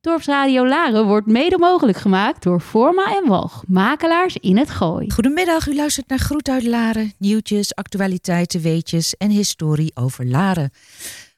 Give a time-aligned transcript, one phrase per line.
[0.00, 5.10] Dorpsradio Laren wordt mede mogelijk gemaakt door Forma en Walg, makelaars in het Gooi.
[5.10, 7.12] Goedemiddag, u luistert naar Groet uit Laren.
[7.18, 10.70] Nieuwtjes, actualiteiten, weetjes en historie over Laren.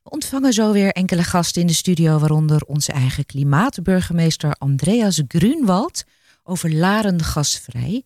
[0.03, 6.05] We ontvangen zo weer enkele gasten in de studio, waaronder onze eigen klimaatburgemeester Andreas Grunwald
[6.43, 8.03] over Laren gasvrij.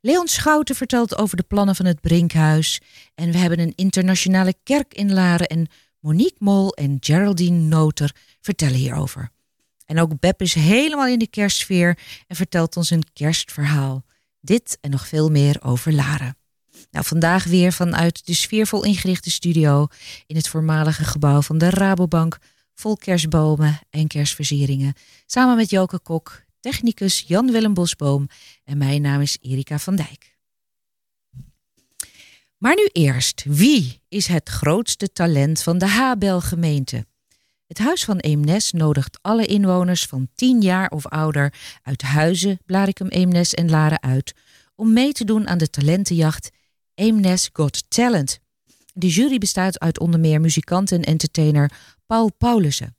[0.00, 2.80] Leon Schouten vertelt over de plannen van het Brinkhuis.
[3.14, 5.66] En we hebben een internationale kerk in Laren en
[6.00, 9.34] Monique Mol en Geraldine Noter vertellen hierover.
[9.86, 14.04] En ook Beb is helemaal in de kerstsfeer en vertelt ons een kerstverhaal.
[14.40, 16.36] Dit en nog veel meer over Laren.
[16.90, 19.86] Nou, vandaag weer vanuit de sfeervol ingerichte studio
[20.26, 22.38] in het voormalige gebouw van de Rabobank,
[22.74, 24.94] vol kerstbomen en kerstversieringen,
[25.26, 28.28] samen met Joke Kok, technicus Jan-Willem Bosboom
[28.64, 30.36] en mijn naam is Erika van Dijk.
[32.58, 37.06] Maar nu eerst, wie is het grootste talent van de Habel-gemeente?
[37.66, 43.08] Het Huis van Eemnes nodigt alle inwoners van 10 jaar of ouder uit Huizen, Blarikum,
[43.08, 44.34] Eemnes en Laren uit
[44.74, 46.50] om mee te doen aan de talentenjacht
[46.94, 48.38] Eemnes Got Talent.
[48.92, 51.72] De jury bestaat uit onder meer muzikant en entertainer
[52.06, 52.96] Paul Paulussen.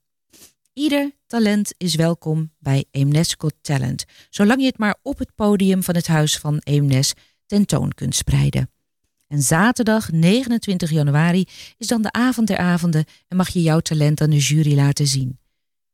[0.74, 5.84] Ieder talent is welkom bij Eemnes Got Talent, zolang je het maar op het podium
[5.84, 7.14] van het Huis van Eemnes
[7.46, 8.70] tentoon kunt spreiden.
[9.28, 11.46] En zaterdag 29 januari
[11.78, 15.08] is dan de avond der avonden en mag je jouw talent aan de jury laten
[15.08, 15.40] zien.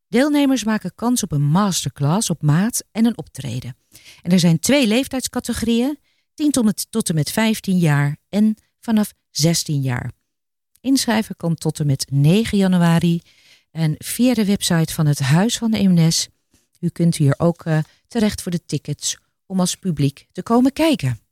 [0.08, 3.76] Deelnemers maken kans op een masterclass op maat en een optreden.
[4.22, 5.98] En er zijn twee leeftijdscategorieën,
[6.34, 6.50] 10
[6.90, 10.12] tot, en met 15 jaar en vanaf 16 jaar.
[10.80, 13.20] Inschrijven kan tot en met 9 januari
[13.70, 16.28] en via de website van het Huis van de Eemnes.
[16.80, 21.23] U kunt hier ook uh, terecht voor de tickets om als publiek te komen kijken.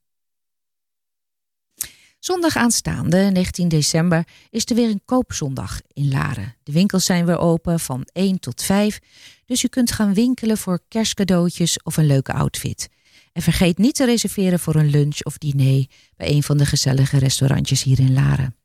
[2.25, 6.55] Zondag aanstaande, 19 december, is er weer een koopzondag in Laren.
[6.62, 8.98] De winkels zijn weer open van 1 tot 5,
[9.47, 12.89] dus u kunt gaan winkelen voor kerstcadeautjes of een leuke outfit.
[13.33, 17.19] En vergeet niet te reserveren voor een lunch of diner bij een van de gezellige
[17.19, 18.56] restaurantjes hier in Laren.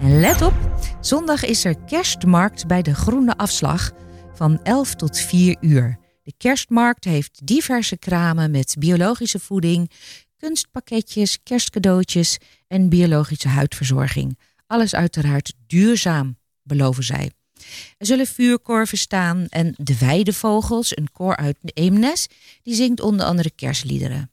[0.00, 0.54] En let op,
[1.00, 3.92] zondag is er kerstmarkt bij de Groene Afslag
[4.34, 5.98] van 11 tot 4 uur.
[6.22, 9.90] De kerstmarkt heeft diverse kramen met biologische voeding,
[10.36, 12.38] kunstpakketjes, kerstcadeautjes
[12.68, 14.38] en biologische huidverzorging.
[14.66, 17.30] Alles uiteraard duurzaam, beloven zij.
[17.98, 22.26] Er zullen vuurkorven staan en de weidevogels, een koor uit Eemnes,
[22.62, 24.30] die zingt onder andere kerstliederen.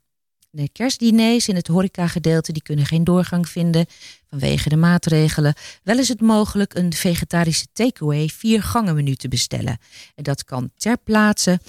[0.56, 3.86] De kerstdiners in het horecagedeelte die kunnen geen doorgang vinden
[4.30, 5.54] vanwege de maatregelen.
[5.84, 9.78] Wel is het mogelijk een vegetarische takeaway vier gangen menu te bestellen.
[10.16, 11.60] En dat kan ter plaatse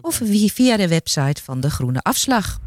[0.00, 2.60] of via de website van de Groene Afslag.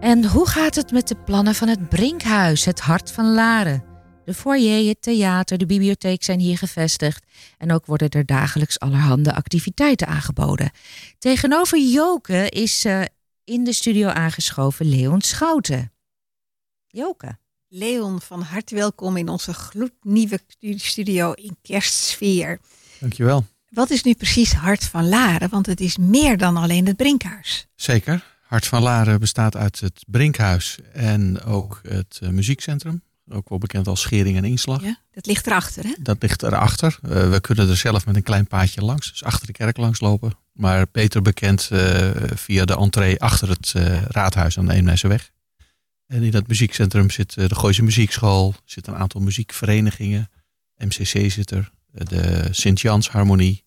[0.00, 3.84] En hoe gaat het met de plannen van het Brinkhuis, het hart van Laren?
[4.24, 7.26] De foyer, het theater, de bibliotheek zijn hier gevestigd
[7.58, 10.70] en ook worden er dagelijks allerhande activiteiten aangeboden.
[11.18, 13.02] Tegenover Joke is uh,
[13.44, 15.92] in de studio aangeschoven Leon Schouten.
[16.86, 17.38] Joke.
[17.68, 20.40] Leon, van harte welkom in onze gloednieuwe
[20.76, 22.60] studio in kerstsfeer.
[23.00, 23.46] Dankjewel.
[23.68, 25.48] Wat is nu precies Hart van Laren?
[25.48, 27.66] Want het is meer dan alleen het Brinkhuis.
[27.74, 28.24] Zeker.
[28.48, 33.02] Hart van Laren bestaat uit het Brinkhuis en ook het uh, muziekcentrum.
[33.30, 34.82] Ook wel bekend als Schering en Inslag.
[34.82, 35.94] Ja, dat ligt erachter, hè?
[35.98, 36.98] Dat ligt erachter.
[37.02, 40.00] Uh, we kunnen er zelf met een klein paadje langs, dus achter de kerk langs
[40.00, 40.32] lopen.
[40.52, 43.72] Maar beter bekend uh, via de entree achter het
[44.08, 45.30] raadhuis aan de Eemneseweg.
[46.06, 50.30] En in dat muziekcentrum zit de Gooise Muziekschool, zit een aantal muziekverenigingen.
[50.76, 53.64] MCC zit er, de Sint-Jans Harmonie,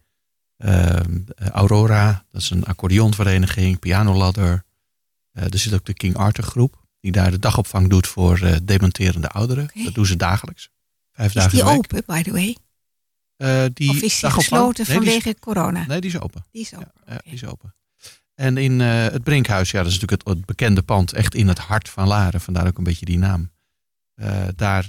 [1.52, 4.64] Aurora, dat is een accordeonvereniging, Pianoladder.
[5.34, 8.56] Uh, er zit ook de King Arthur groep, die daar de dagopvang doet voor uh,
[8.64, 9.64] dementerende ouderen.
[9.64, 9.84] Okay.
[9.84, 10.70] Dat doen ze dagelijks.
[11.12, 12.58] Vijf is dagen die open, by the way?
[13.38, 15.86] Uh, die of is die gesloten nee, vanwege die is, corona?
[15.88, 16.46] Nee, die is open.
[16.52, 16.92] Die is open.
[17.06, 17.76] Ja, die is open.
[18.36, 21.58] En in het Brinkhuis, ja, dat is natuurlijk het, het, bekende pand, echt in het
[21.58, 23.52] hart van Laren, vandaar ook een beetje die naam.
[24.56, 24.86] daar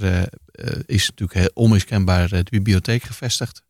[0.87, 3.63] is natuurlijk heel onmiskenbaar de bibliotheek gevestigd.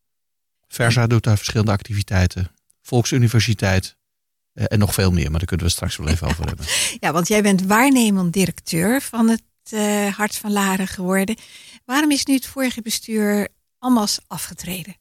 [0.69, 2.51] Versa doet daar verschillende activiteiten.
[2.83, 3.97] Volksuniversiteit,
[4.53, 6.67] en nog veel meer, maar daar kunnen we straks wel even over hebben.
[7.01, 11.37] Ja, want jij bent waarnemend directeur van het uh, Hart van Laren geworden.
[11.85, 14.97] Waarom is nu het vorige bestuur allemaal afgetreden?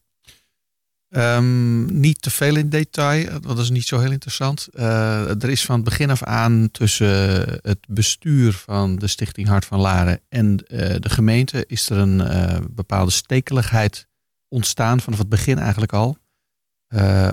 [1.08, 4.68] Um, niet te veel in detail, dat is niet zo heel interessant.
[4.72, 9.64] Uh, er is van het begin af aan tussen het bestuur van de Stichting Hart
[9.64, 12.22] van Laren en de gemeente is er een
[12.70, 14.08] bepaalde stekeligheid
[14.48, 16.16] ontstaan vanaf het begin eigenlijk al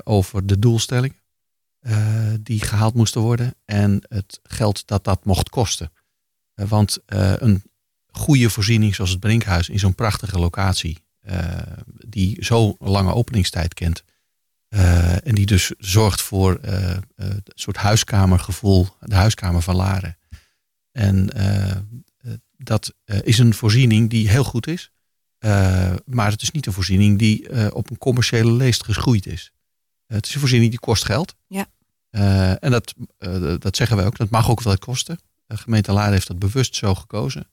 [0.04, 1.19] over de doelstelling.
[1.82, 5.92] Uh, die gehaald moesten worden en het geld dat dat mocht kosten.
[6.56, 7.64] Uh, want uh, een
[8.08, 10.98] goede voorziening zoals het Brinkhuis in zo'n prachtige locatie,
[12.08, 14.04] die zo'n lange openingstijd kent,
[14.70, 20.18] Eh, en die dus zorgt voor eh, eh, een soort huiskamergevoel, de huiskamer van Laren.
[20.92, 21.78] En eh, eh,
[22.58, 24.92] dat eh, is een voorziening die heel goed is.
[25.38, 29.52] Eh, maar het is niet een voorziening die eh, op een commerciële leest geschoeid is.
[30.10, 31.36] Eh, het is een voorziening die kost geld.
[31.48, 31.68] Ja.
[32.10, 34.18] Eh, en dat, eh, dat zeggen wij ook.
[34.18, 35.20] Dat mag ook wel kosten.
[35.46, 37.48] De gemeente Laren heeft dat bewust zo gekozen.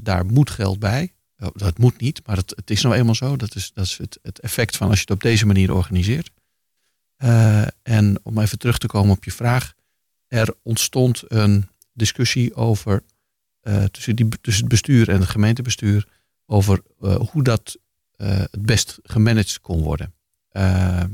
[0.00, 1.14] Daar moet geld bij.
[1.38, 3.36] Oh, dat moet niet, maar het, het is nou eenmaal zo.
[3.36, 6.30] Dat is, dat is het, het effect van als je het op deze manier organiseert.
[7.82, 9.74] En om even terug te komen op je vraag.
[10.28, 13.02] Er ontstond een discussie over
[13.90, 16.08] tussen, die, tussen het bestuur en het gemeentebestuur
[16.46, 16.82] over
[17.30, 17.76] hoe dat
[18.16, 20.14] het best gemanaged kon worden.
[20.50, 21.10] Ehm,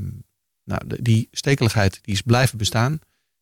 [0.63, 2.99] nou, die stekeligheid die is blijven bestaan.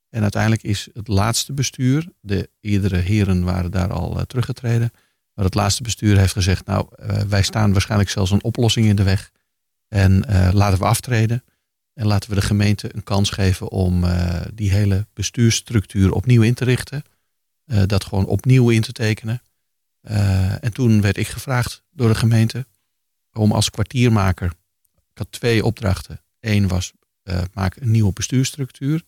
[0.10, 4.92] En uiteindelijk is het laatste bestuur, de eerdere heren waren daar al eh, teruggetreden,
[5.34, 8.96] maar het laatste bestuur heeft gezegd, nou eh, wij staan waarschijnlijk zelfs een oplossing in
[8.96, 9.32] de weg.
[9.88, 11.44] En eh, laten we aftreden.
[11.94, 14.06] En laten we de gemeente een kans geven om
[14.54, 17.04] die hele bestuursstructuur opnieuw in te richten.
[17.86, 19.42] Dat gewoon opnieuw in te tekenen.
[20.62, 22.66] En toen werd ik gevraagd door de gemeente
[23.34, 24.52] om als kwartiermaker.
[25.16, 26.22] Ik had twee opdrachten.
[26.40, 29.04] Eén was eh, maak een nieuwe bestuursstructuur.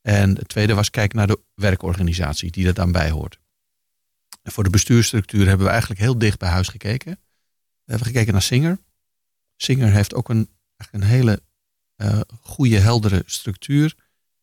[0.00, 3.38] En het tweede was kijk naar de werkorganisatie die er dan bij hoort.
[4.42, 7.12] Voor de bestuursstructuur hebben we eigenlijk heel dicht bij huis gekeken.
[7.84, 8.78] We hebben gekeken naar Singer.
[9.56, 10.48] Singer heeft ook een,
[10.90, 11.42] een hele
[11.96, 13.94] eh goede, heldere structuur.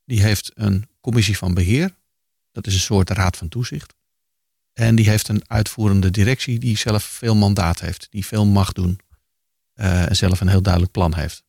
[0.05, 1.95] Die heeft een commissie van beheer.
[2.51, 3.95] Dat is een soort raad van toezicht.
[4.73, 8.07] En die heeft een uitvoerende directie die zelf veel mandaat heeft.
[8.09, 8.99] Die veel mag doen.
[9.81, 11.43] Eh, en zelf een heel duidelijk plan heeft.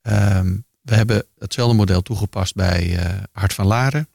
[0.00, 4.08] Ehm, we hebben hetzelfde model toegepast bij eh, Hart van Laren.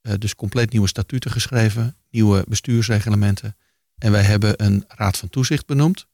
[0.00, 1.96] Eh, dus compleet nieuwe statuten geschreven.
[2.10, 3.56] Nieuwe bestuursreglementen.
[3.98, 6.06] En wij hebben een raad van toezicht benoemd.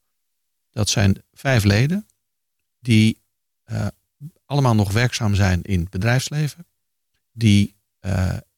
[0.71, 2.07] Dat zijn vijf leden.
[2.81, 3.19] Die
[4.47, 6.67] allemaal nog werkzaam zijn in het bedrijfsleven.
[7.33, 7.77] Die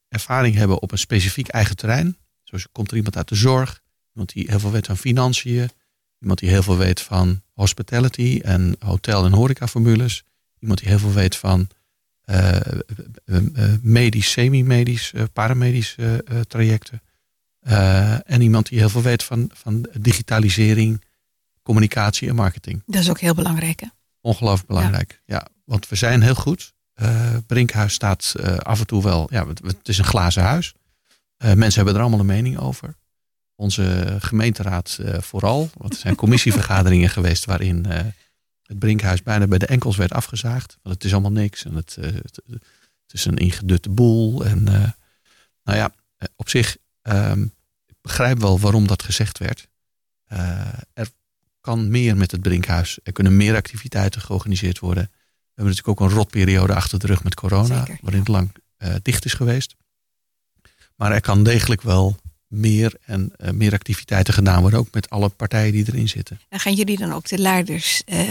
[0.08, 2.16] ervaring hebben op een specifiek eigen terrein.
[2.42, 3.82] Zo komt er iemand uit de zorg.
[4.12, 5.70] Iemand die heel veel weet van financiën.
[6.22, 10.24] Iemand die heel veel weet van hospitality en hotel- en horecaformules.
[10.58, 11.68] Iemand die heel veel weet van
[12.22, 12.76] eh, eh,
[13.26, 17.02] eh, medisch, semi-medisch, paramedisch eh, trajecten.
[18.24, 21.04] En iemand die heel veel weet van, van digitalisering,
[21.62, 22.82] communicatie en marketing.
[22.86, 23.80] Dat is ook heel belangrijk.
[23.80, 23.86] Hè?
[24.20, 25.22] Ongelooflijk belangrijk.
[25.26, 25.46] Ja.
[25.64, 26.74] want we zijn heel goed.
[27.46, 29.28] Brinkhuis staat af en toe wel.
[29.30, 30.74] Ja, het, het is een glazen huis.
[31.38, 32.96] Mensen hebben er allemaal een mening over.
[33.62, 35.70] Onze gemeenteraad eh, vooral.
[35.76, 38.04] Want er zijn commissievergaderingen geweest waarin eh,
[38.62, 40.78] het Brinkhuis bijna bij de enkels werd afgezaagd.
[40.82, 41.64] Want het is allemaal niks.
[41.64, 44.44] En het, eh, het, het is een ingedutte boel.
[44.44, 44.62] En
[45.64, 45.94] nou ja,
[46.36, 47.42] op zich, ehm,
[47.86, 49.68] ik begrijp wel waarom dat gezegd werd.
[50.92, 51.10] Er
[51.60, 52.98] kan meer met het Brinkhuis.
[53.02, 55.04] Er kunnen meer activiteiten georganiseerd worden.
[55.12, 58.52] We hebben natuurlijk ook een rotperiode achter de rug met corona, Zeker, waarin het lang
[59.02, 59.76] dicht is geweest.
[60.96, 62.16] Maar er kan degelijk wel
[62.52, 66.40] meer en eh, meer activiteiten gedaan worden, ook met alle partijen die erin zitten.
[66.48, 68.28] En gaan jullie dan ook de Laarders eh,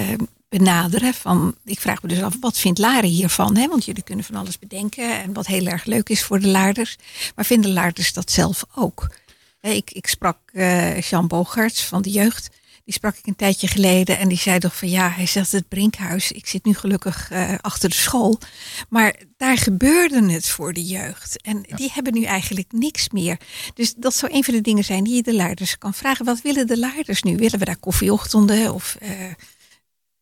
[0.49, 1.13] benaderen?
[1.13, 3.57] Van, ik vraag me dus af, wat vindt Laren hiervan?
[3.57, 3.67] Hè?
[3.67, 6.97] Want jullie kunnen van alles bedenken en wat heel erg leuk is voor de Laarders.
[7.35, 9.07] Maar vinden Laarders dat zelf ook?
[9.61, 12.49] Ik, ik sprak eh Jean Bogarts van de jeugd.
[12.91, 15.67] Die sprak ik een tijdje geleden en die zei toch van ja, hij zegt het
[15.67, 16.31] Brinkhuis.
[16.31, 18.39] Ik zit nu gelukkig eh, achter de school.
[18.89, 21.41] Maar daar gebeurde het voor de jeugd.
[21.41, 23.37] En die hebben nu eigenlijk niks meer.
[23.73, 26.25] Dus dat zou een van de dingen zijn die je de Laarders kan vragen.
[26.25, 27.37] Wat willen de Laarders nu?
[27.37, 29.09] Willen we daar koffieochtenden of eh,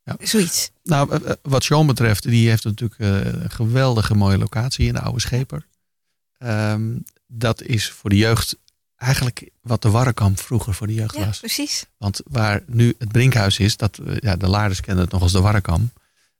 [0.03, 0.15] Ja.
[0.19, 0.71] zoiets?
[0.83, 5.19] Nou, eh, wat Jean betreft, die heeft natuurlijk een geweldige mooie locatie in de Oude
[5.19, 5.67] Scheper.
[6.37, 6.97] Ehm,
[7.27, 8.57] dat is voor de jeugd
[8.99, 11.39] eigenlijk wat de Warrekamp vroeger voor de jeugd Ja, was.
[11.39, 11.85] precies.
[11.97, 15.31] Want waar nu het Brinkhuis is, dat, eh, ja, de Laarders kennen het nog als
[15.31, 15.91] de Warrekam.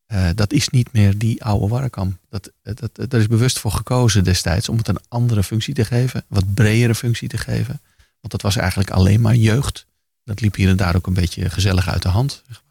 [0.05, 2.17] Eh, dat is niet meer die oude Warrekam.
[2.29, 5.73] Dat, eh, dat, dat, daar is bewust voor gekozen destijds om het een andere functie
[5.73, 6.25] te geven.
[6.27, 7.81] Wat bredere functie te geven.
[7.97, 9.85] Want dat was eigenlijk alleen maar jeugd.
[10.23, 12.43] Dat liep hier en daar ook een beetje gezellig uit de hand.
[12.47, 12.69] Zeg maar.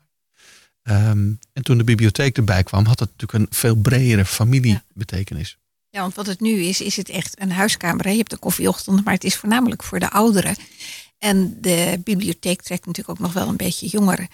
[0.97, 5.49] Ehm, en toen de bibliotheek erbij kwam, had het natuurlijk een veel bredere familiebetekenis.
[5.51, 8.05] Ja, want wat het nu is, is het echt een huiskamer.
[8.05, 8.11] hè.
[8.11, 10.57] Je hebt de koffieochtend, maar het is voornamelijk voor de ouderen.
[11.19, 14.29] En de bibliotheek trekt natuurlijk ook nog wel een beetje jongeren.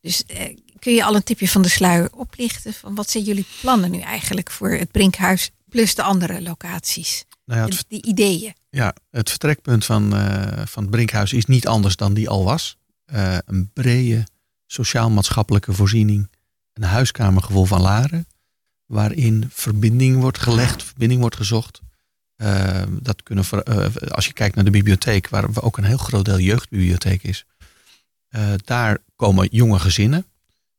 [0.00, 2.72] Dus eh, kun je al een tipje van de sluier oplichten?
[2.72, 7.24] Van wat zijn jullie plannen nu eigenlijk voor het Brinkhuis plus de andere locaties?
[7.44, 8.54] Nou ja, het, Die ideeën.
[8.70, 12.76] Ja, het vertrekpunt van, eh, van het Brinkhuis is niet anders dan die al was.
[13.04, 14.26] Eh, een brede
[14.66, 16.30] sociaal-maatschappelijke voorziening.
[16.72, 18.26] Een huiskamergevoel van Laren.
[18.90, 21.80] Waarin verbinding wordt gelegd, verbinding wordt gezocht.
[22.36, 26.24] Eh, dat kunnen eh, als je kijkt naar de bibliotheek, waar ook een heel groot
[26.24, 27.44] deel jeugdbibliotheek is.
[28.28, 30.24] eh, daar komen jonge gezinnen.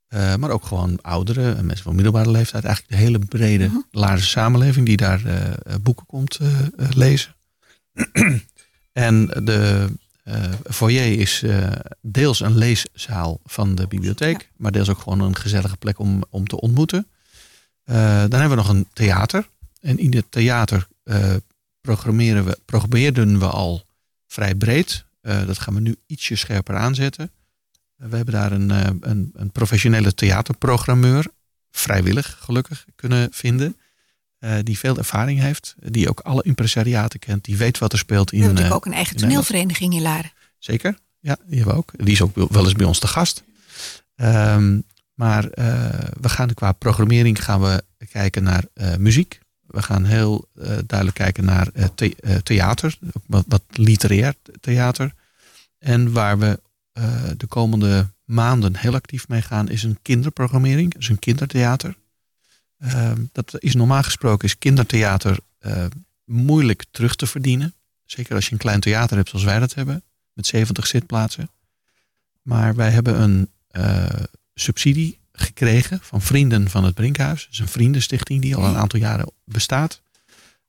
[0.08, 2.64] Eh, maar ook gewoon ouderen en mensen van middelbare leeftijd.
[2.64, 3.78] Eigenlijk de hele brede Mhm.
[3.92, 5.22] Laarse samenleving die daar
[5.82, 6.40] boeken komt
[6.90, 7.36] lezen.
[9.08, 9.90] en de
[10.70, 11.44] foyer is
[12.02, 14.50] deels een leeszaal van de bibliotheek.
[14.56, 17.08] Maar deels ook gewoon een gezellige plek om, om te ontmoeten.
[17.84, 19.50] Eh, dan hebben we nog een theater.
[19.82, 21.36] En in het theater eh,
[21.82, 23.86] programmeren we, programmeerden we al
[24.28, 25.06] vrij breed.
[25.22, 27.32] Eh, dat gaan we nu ietsje scherper aanzetten.
[27.96, 28.70] We hebben daar een,
[29.10, 31.26] een, een professionele theaterprogrammeur,
[31.72, 33.76] vrijwillig gelukkig, kunnen vinden.
[34.64, 38.36] die veel ervaring heeft, die ook alle impresariaten kent, die weet wat er speelt We
[38.36, 38.42] in.
[38.42, 40.32] hebben eh, natuurlijk ook een eigen toneelvereniging in Laren.
[40.58, 41.92] Zeker, ja, die hebben we ook.
[41.98, 43.44] Die is ook wel eens bij ons te gast.
[44.16, 44.80] Ehm,
[45.22, 45.66] maar eh,
[46.22, 49.40] we gaan qua programmering gaan we kijken naar eh, muziek.
[49.68, 55.14] We gaan heel eh, duidelijk kijken naar the- theater, wat, literair theater.
[55.78, 56.60] En waar we
[57.38, 61.96] de komende maanden heel actief mee gaan, is een kinderprogrammering, dus een kindertheater.
[62.80, 65.40] Ehm, dat is normaal gesproken is kindertheater
[66.26, 67.74] moeilijk terug te verdienen.
[68.06, 71.50] Zeker als je een klein theater hebt zoals wij dat hebben met 70 zitplaatsen.
[72.42, 73.50] Maar wij hebben een
[74.54, 77.44] subsidie gekregen van vrienden van het Brinkhuis.
[77.44, 80.02] Dat is een vriendenstichting die al een aantal jaren bestaat.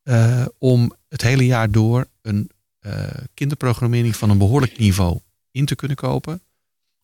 [0.03, 5.21] eh, om het hele jaar door een eh, kinderprogrammering van een behoorlijk niveau
[5.51, 6.43] in te kunnen kopen.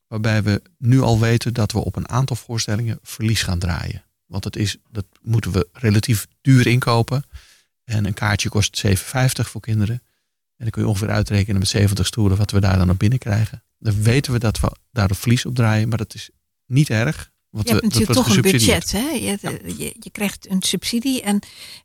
[0.06, 4.04] Waarbij we nu al weten dat we op een aantal voorstellingen verlies gaan draaien.
[4.26, 7.24] Want het is, dat moeten we relatief duur inkopen.
[7.84, 8.92] En een kaartje kost 7,50
[9.50, 10.02] voor kinderen.
[10.56, 13.18] En dan kun je ongeveer uitrekenen met 70 stoelen wat we daar dan op binnen
[13.18, 13.62] krijgen.
[13.78, 16.30] Dan weten we dat we daar een verlies op draaien, maar dat is
[16.68, 17.30] niet erg.
[17.50, 18.92] Want Je hebt we, natuurlijk toch een budget.
[18.92, 19.08] Hè?
[19.10, 19.38] Je,
[19.76, 21.22] je, je krijgt een subsidie.
[21.22, 21.40] En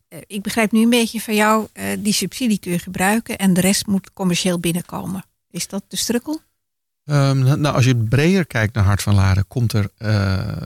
[0.08, 3.54] eh, ik begrijp nu een beetje van jou, eh, die subsidie kun je gebruiken en
[3.54, 5.24] de rest moet commercieel binnenkomen.
[5.50, 6.40] Is dat de strukkel?
[7.04, 10.62] Ehm, nou, als je breder kijkt naar Hart van Laren, komt er eh, eh,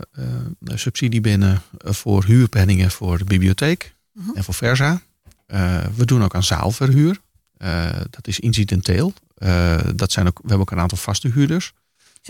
[0.75, 4.31] subsidie binnen voor huurpenningen voor de bibliotheek Mhm.
[4.35, 5.01] en voor Versa.
[5.47, 7.21] Eh, we doen ook aan zaalverhuur.
[7.57, 9.13] Eh, dat is incidenteel.
[9.35, 11.73] Eh, dat zijn ook, we hebben ook een aantal vaste huurders.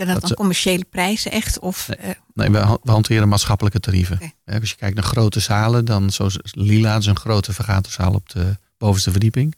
[0.05, 1.59] Zijn dat, Dat dan ze- commerciële prijzen echt?
[1.59, 1.97] Of, Nee.
[1.97, 4.19] eh, Nee, we, ha- we hanteren maatschappelijke tarieven.
[4.45, 8.29] Als je kijkt naar grote zalen, dan zoals Lila, dat is een grote vergaderzaal op
[8.29, 9.55] de bovenste verdieping.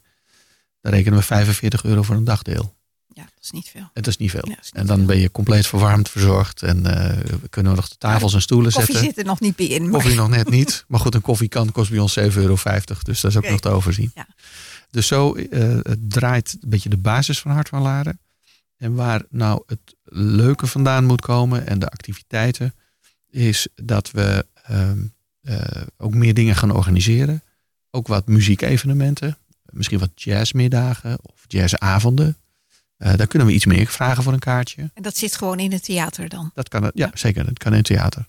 [0.80, 2.74] Daar rekenen we 45 euro voor een dagdeel.
[3.08, 3.90] ja, dat is niet veel.
[3.94, 4.40] Het is niet veel.
[4.48, 6.62] Ja, dat is niet en dan ben je compleet verwarmd, verzorgd.
[6.62, 9.10] En eh, we kunnen nog de tafels en stoelen Koffie zetten.
[9.14, 9.82] zit er nog niet bij in.
[9.82, 10.84] Maar Koffie nog net niet.
[10.88, 12.56] Maar goed, een koffiekan kost bij ons 7,50 euro.
[13.02, 14.10] Dus dat is ook nog te overzien.
[14.14, 14.26] Ja.
[14.90, 18.18] Dus zo eh, het draait een beetje de basis van Hart van Laren.
[18.82, 22.74] En waar nou het leuke vandaan moet komen en de activiteiten,
[23.30, 24.98] is dat we ehm,
[25.40, 27.42] eh, ook meer dingen gaan organiseren.
[27.90, 29.36] Ook wat muziekevenementen.
[29.70, 32.36] Misschien wat jazzmiddagen of jazzavonden.
[32.96, 34.90] Eh, daar kunnen we iets meer vragen voor een kaartje.
[34.94, 36.50] En dat zit gewoon in het theater dan.
[36.54, 37.44] Dat kan, ja, zeker.
[37.44, 38.28] Dat kan in het theater.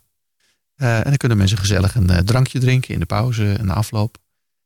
[0.75, 4.17] Eh, en dan kunnen mensen gezellig een drankje drinken in de pauze en de afloop.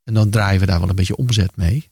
[0.03, 1.89] En dan draaien we daar wel een beetje omzet mee.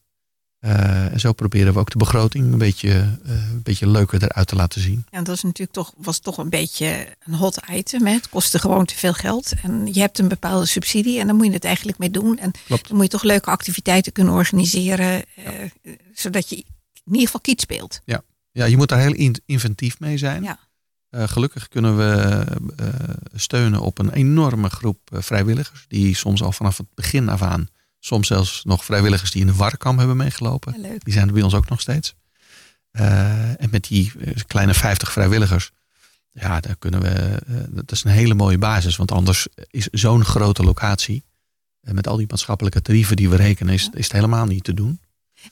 [0.65, 2.89] Eh, en zo proberen we ook de begroting een beetje,
[3.25, 5.05] eh, een beetje leuker eruit te laten zien.
[5.09, 8.05] En dat is natuurlijk toch, was toch een beetje een hot item.
[8.05, 8.13] Hè?
[8.13, 9.53] Het kostte gewoon te veel geld.
[9.63, 12.37] En je hebt een bepaalde subsidie en dan moet je het eigenlijk mee doen.
[12.37, 12.87] En Klopt.
[12.87, 15.23] dan moet je toch leuke activiteiten kunnen organiseren.
[15.35, 15.43] eh,
[16.13, 16.65] zodat je in
[17.11, 18.01] ieder geval kiet speelt.
[18.51, 20.43] Ja, je moet daar heel in- inventief mee zijn.
[20.43, 20.59] Ja.
[21.11, 22.43] Gelukkig kunnen we
[23.33, 25.85] steunen op een enorme groep vrijwilligers.
[25.87, 27.67] Die soms al vanaf het begin af aan,
[28.05, 30.81] soms zelfs nog vrijwilligers die in de warkamp hebben meegelopen.
[30.81, 30.89] Ja.
[30.97, 32.15] Die zijn er bij ons ook nog steeds.
[32.91, 35.71] Eh, en met die eh, kleine 50 vrijwilligers,
[36.31, 37.09] ja, daar kunnen we.
[37.09, 38.95] eh, dat is een hele mooie basis.
[38.95, 41.23] Want anders is zo'n grote locatie.
[41.81, 44.99] met al die maatschappelijke tarieven die we rekenen, is, is het helemaal niet te doen.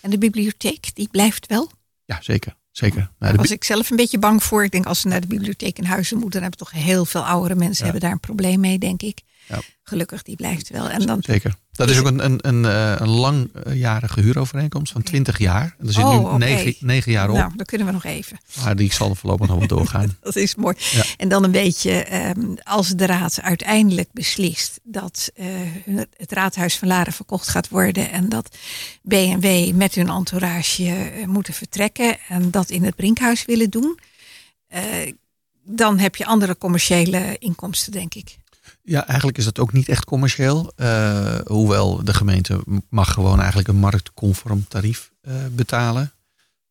[0.02, 1.72] En de bibliotheek, die blijft wel.
[2.06, 2.56] Ja, zeker.
[2.72, 2.98] zeker.
[2.98, 4.64] Nou, Daar was ik zelf een beetje bang voor.
[4.64, 7.26] Ik denk als ze naar de bibliotheek in Huizen moeten, dan hebben toch heel veel
[7.26, 7.84] oudere mensen Ja.
[7.84, 9.22] hebben daar een probleem mee, denk ik.
[9.48, 9.62] Ja.
[9.84, 10.90] Gelukkig, die blijft wel.
[10.90, 11.56] En dan, zeker.
[11.74, 15.76] Dat is ook een, een, een, eh, een langjarige huurovereenkomst van 20 jaar.
[15.86, 16.38] Er zit Oh, nu oké.
[16.38, 17.36] 9, 9 jaar op.
[17.36, 18.38] nou, dan kunnen we nog even.
[18.64, 20.18] Maar die zal voorlopig nog wel doorgaan.
[20.22, 20.76] Dat is mooi.
[20.92, 21.04] Ja.
[21.18, 25.46] En dan een beetje, ehm, als de raad uiteindelijk beslist dat eh,
[26.18, 28.56] het raadhuis van Laren verkocht gaat worden en dat
[29.08, 34.00] B&W met hun entourage eh, moeten vertrekken en dat in het Brinkhuis willen doen,
[35.66, 38.38] dan heb je andere commerciële inkomsten, denk ik.
[38.86, 40.72] Ja, eigenlijk is dat ook niet echt commercieel.
[40.76, 46.12] Eh, hoewel de gemeente mag gewoon eigenlijk een marktconform tarief eh, betalen.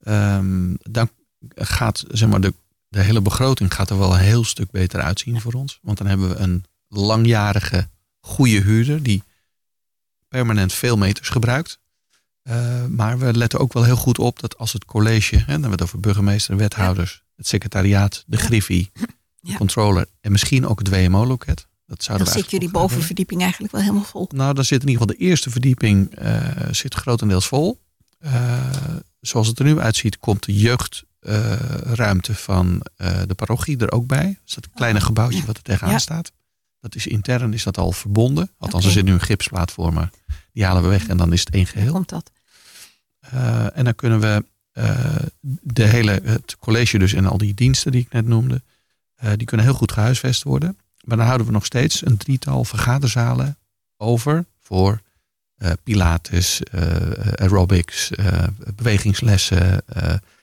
[0.03, 1.11] Ehm, dan
[1.55, 2.55] gaat zeg maar, de,
[2.89, 5.79] de hele begroting gaat er wel een heel stuk beter uitzien voor ons.
[5.83, 7.89] Want dan hebben we een langjarige
[8.21, 9.23] goede huurder die
[10.29, 11.79] permanent veel meters gebruikt.
[12.43, 15.47] Eh, maar we letten ook wel heel goed op dat als het college, hè, dan
[15.53, 19.07] hebben we het over burgemeester, wethouders, het secretariaat, de griffie, de
[19.41, 19.57] Ja.
[19.57, 21.67] controller en misschien ook het WMO-loket.
[21.93, 24.29] Dat zouden Dan zit jullie bovenverdieping eigenlijk wel helemaal vol.
[24.35, 27.81] Nou, dan zit in ieder geval de eerste verdieping eh, zit grotendeels vol.
[28.19, 28.61] Eh,
[29.21, 34.39] zoals het er nu uitziet, komt de jeugdruimte van eh, de parochie er ook bij.
[34.45, 35.45] Dus dat kleine Oh, gebouwtje ja.
[35.45, 35.99] wat er tegenaan Ja.
[35.99, 36.33] staat.
[36.81, 38.51] Dat is intern is dat al verbonden.
[38.59, 40.11] Althans, er zit nu een gipsplaat voor, maar
[40.53, 41.93] die halen we weg en dan is het één geheel.
[41.93, 42.31] Komt dat?
[43.75, 44.45] En dan kunnen we
[45.61, 48.63] de hele, het college dus en al die diensten die ik net noemde,
[49.37, 50.77] die kunnen heel goed gehuisvest worden.
[51.03, 53.59] Maar dan houden we nog steeds een drietal vergaderzalen
[53.97, 55.01] over voor
[55.57, 56.83] eh, pilates, eh,
[57.35, 58.43] aerobics, eh,
[58.75, 59.85] bewegingslessen,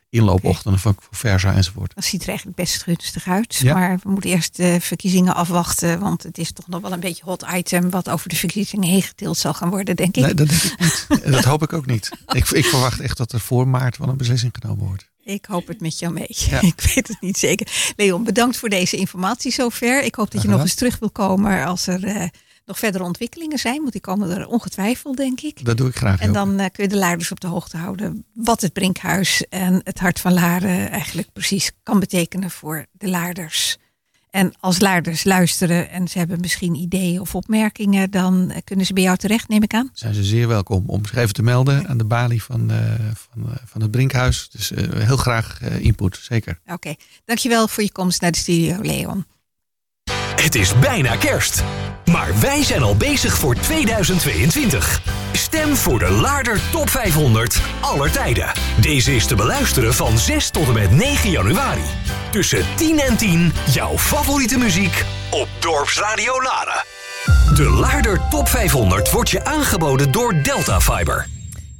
[0.09, 1.95] inloopochtenden voor Versa enzovoort.
[1.95, 3.55] Dat ziet er eigenlijk best gunstig uit.
[3.55, 3.73] Ja.
[3.73, 5.99] Maar we moeten eerst de verkiezingen afwachten.
[5.99, 7.89] Want het is toch nog wel een beetje hot item.
[7.89, 10.23] Wat over de verkiezingen heen getild zal gaan worden, denk ik.
[10.23, 11.07] Nee, dat denk ik niet.
[11.31, 12.09] Dat hoop ik ook niet.
[12.27, 15.09] Ik, ik verwacht echt dat er voor maart wel een beslissing genomen wordt.
[15.29, 16.27] Ik hoop het met jou mee.
[16.29, 16.61] Ja.
[16.75, 17.93] Ik weet het niet zeker.
[17.95, 20.03] Leon, bedankt voor deze informatie zover.
[20.03, 22.23] Ik hoop dat je nog eens terug wil komen als er eh,
[22.65, 23.79] nog verdere ontwikkelingen zijn.
[23.79, 25.65] Want die komen er ongetwijfeld, denk ik.
[25.65, 26.19] Dat doe ik graag.
[26.19, 28.25] En dan eh, kun je de Laarders op de hoogte houden.
[28.33, 33.77] Wat het Brinkhuis en het Hart van Laren eigenlijk precies kan betekenen voor de Laarders.
[34.29, 38.93] En als Laarders luisteren en ze hebben misschien ideeën of opmerkingen, dan eh, kunnen ze
[38.93, 39.89] bij jou terecht, neem ik aan.
[39.93, 42.77] zijn ze zeer welkom om zich even te melden aan de balie van, eh,
[43.13, 44.49] van, eh, van het Brinkhuis.
[44.51, 46.59] Dus heel graag eh, input, zeker.
[46.65, 46.95] Oké,
[47.25, 49.25] dankjewel voor je komst naar de studio, Leon.
[50.35, 51.63] Het is bijna kerst.
[52.11, 55.28] Maar wij zijn al bezig voor 2022.
[55.51, 58.51] Stem voor de Laarder Top 500 aller tijden.
[58.81, 61.83] Deze is te beluisteren van 6 tot en met 9 januari.
[62.31, 66.83] Tussen 10 en 10 jouw favoriete muziek op Dorpsradio Laren.
[67.55, 71.27] De Laarder Top 500 wordt je aangeboden door Delta Fiber.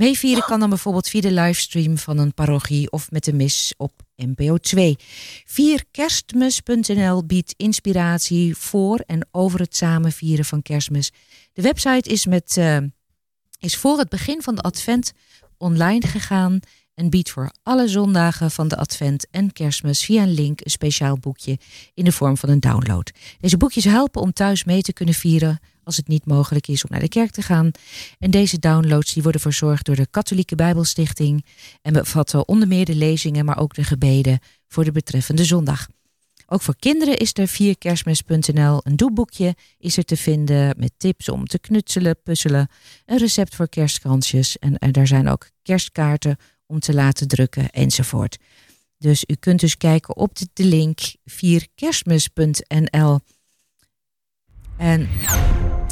[0.00, 3.92] Meevieren kan dan bijvoorbeeld via de livestream van een parochie of met de mis op
[4.16, 4.96] NPO 2.
[5.44, 11.12] Vierkerstmis.nl biedt inspiratie voor en over het samenvieren van kerstmis.
[11.52, 12.76] De website is, met, eh,
[13.58, 15.12] is voor het begin van de advent
[15.58, 16.60] online gegaan
[16.94, 21.18] en biedt voor alle zondagen van de advent en kerstmis via een link een speciaal
[21.18, 21.58] boekje
[21.94, 23.12] in de vorm van een download.
[23.40, 25.60] Deze boekjes helpen om thuis mee te kunnen vieren
[25.90, 27.70] als het niet mogelijk is om naar de kerk te gaan.
[28.18, 31.44] En deze downloads die worden verzorgd door de Katholieke Bijbelstichting
[31.82, 35.86] en bevatten onder meer de lezingen, maar ook de gebeden voor de betreffende zondag.
[36.46, 41.28] Ook voor kinderen is er via kerstmis.nl een doelboekje is er te vinden met tips
[41.28, 42.68] om te knutselen, puzzelen,
[43.06, 48.38] een recept voor kerstkransjes en, en daar zijn ook kerstkaarten om te laten drukken enzovoort.
[48.98, 53.20] Dus u kunt dus kijken op de, de link vierkerstmis.nl.
[54.80, 55.08] En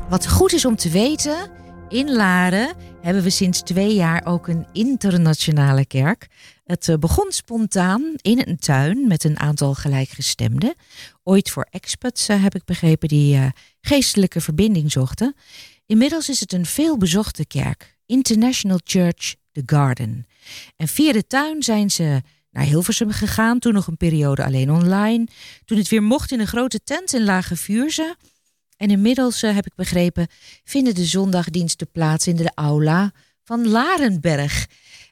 [0.09, 1.51] wat goed is om te weten,
[1.89, 6.27] in Laren hebben we sinds twee jaar ook een internationale kerk.
[6.65, 10.75] Het eh, begon spontaan in een tuin met een aantal gelijkgestemden.
[11.23, 13.47] Ooit voor expats eh, heb ik begrepen die eh,
[13.81, 15.35] geestelijke verbinding zochten.
[15.87, 20.27] Inmiddels is het een veelbezochte kerk, International Church The Garden.
[20.77, 25.27] En via de tuin zijn ze naar Hilversum gegaan, toen nog een periode alleen online.
[25.65, 28.17] Toen het weer mocht in een grote tent in Lage Vuurse.
[28.79, 30.27] En inmiddels, eh, heb ik begrepen,
[30.65, 33.13] vinden de zondagdiensten plaats in de aula
[33.45, 34.67] van Larenberg.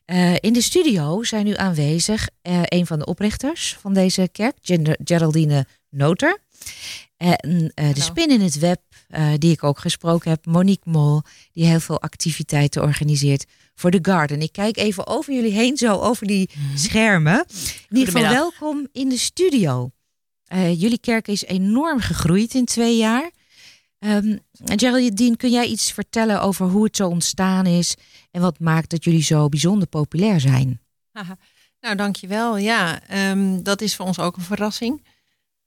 [0.05, 4.57] Eh, in de studio zijn nu aanwezig eh, een van de oprichters van deze kerk,
[5.05, 6.39] Geraldine Noter.
[7.17, 8.81] En de spin in het web,
[9.39, 14.43] die ik ook gesproken heb, Monique Mol, die heel veel activiteiten organiseert voor The Garden.
[14.43, 17.45] Ik kijk even over jullie heen, zo over die schermen.
[17.89, 19.91] In ieder geval welkom in de studio.
[20.55, 23.31] Jullie kerk is enorm gegroeid in twee jaar.
[23.99, 27.97] Ehm Geraldine, kun jij iets vertellen over hoe het zo ontstaan is
[28.31, 30.81] en wat maakt dat jullie zo bijzonder populair zijn?
[31.81, 32.57] Nou, dankjewel.
[32.57, 35.05] Ja, ehm, dat is voor ons ook een verrassing.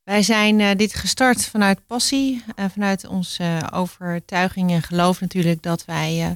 [0.03, 5.85] Wij zijn eh, dit gestart vanuit passie, eh, vanuit onze overtuiging en geloof natuurlijk dat
[5.85, 6.29] wij, eh,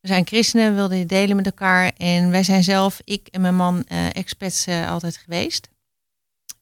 [0.00, 1.92] we zijn christenen, wilden delen met elkaar.
[1.96, 5.68] En wij zijn zelf, ik en mijn man, eh expats eh, altijd geweest.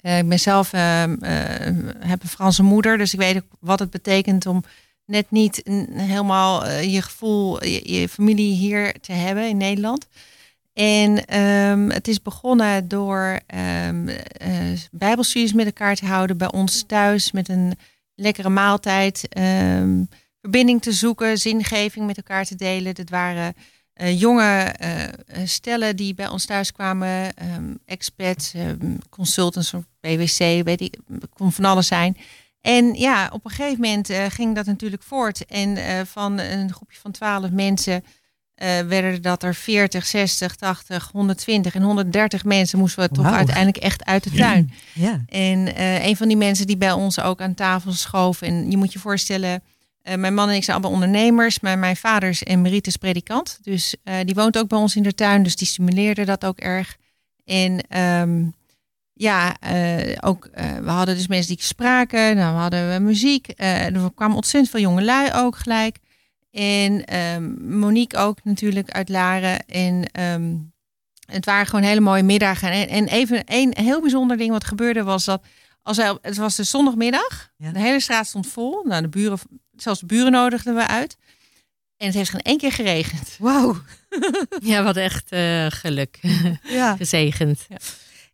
[0.05, 3.79] Eh, ik ben zelf, ehm, eh, heb een Franse moeder, dus ik weet ook wat
[3.79, 4.64] het betekent om
[5.07, 5.62] net niet
[5.93, 10.07] helemaal eh, je gevoel, je, familie hier te hebben in Nederland.
[10.73, 14.51] En ehm, het is begonnen door ehm, eh,
[14.90, 17.77] bijbelstudies met elkaar te houden bij ons thuis met een
[18.14, 19.29] lekkere maaltijd.
[20.40, 22.95] verbinding te zoeken, zingeving met elkaar te delen.
[22.95, 23.55] Dat waren
[23.95, 25.11] eh, jonge eh, eh,
[25.45, 30.99] stellen die bij ons thuis kwamen, ehm, expats, ehm, consultants of BWC, weet ik,
[31.35, 32.17] kon van alles zijn.
[32.61, 35.47] En ja, op een gegeven moment ging dat natuurlijk voort.
[35.47, 35.77] En
[36.07, 38.05] van een groepje van twaalf mensen
[38.87, 44.05] werden dat er 40, 60, 80, 120 en 130 mensen moesten we toch uiteindelijk echt
[44.05, 44.73] uit de tuin.
[44.93, 45.25] Ja.
[45.29, 48.43] En een van die mensen die bij ons ook aan tafel schoof.
[48.43, 49.63] En je moet je voorstellen,
[50.05, 51.61] eh, mijn man en ik zijn allemaal ondernemers.
[51.61, 53.59] Maar mijn vader is emeritus predikant.
[53.62, 55.43] Dus eh, die woont ook bij ons in de tuin.
[55.43, 56.97] Dus die stimuleerde dat ook erg.
[57.45, 58.45] En ehm,
[59.14, 60.49] ja, eh, ook,
[60.83, 62.37] we hadden dus mensen die spraken.
[62.37, 63.49] Nou, we hadden we muziek.
[63.49, 65.99] Eh, er kwamen ontzettend veel jonge lui ook gelijk.
[66.51, 69.67] En ehm, Monique ook natuurlijk uit Laren.
[69.67, 70.57] En ehm,
[71.27, 72.71] het waren gewoon hele mooie middagen.
[72.71, 75.45] En, en even een heel bijzonder ding wat gebeurde was dat...
[75.83, 77.51] Als hij, het was de zondagmiddag.
[77.57, 77.73] Ja.
[77.73, 78.83] De hele straat stond vol.
[78.85, 79.38] Nou, de buren,
[79.77, 81.17] zelfs de buren nodigden we uit.
[81.97, 83.37] En het heeft geen één keer geregend.
[83.39, 83.77] Wauw.
[84.61, 86.19] Ja, hadden echt eh, geluk.
[86.69, 86.97] Ja.
[86.97, 87.67] Gezegend.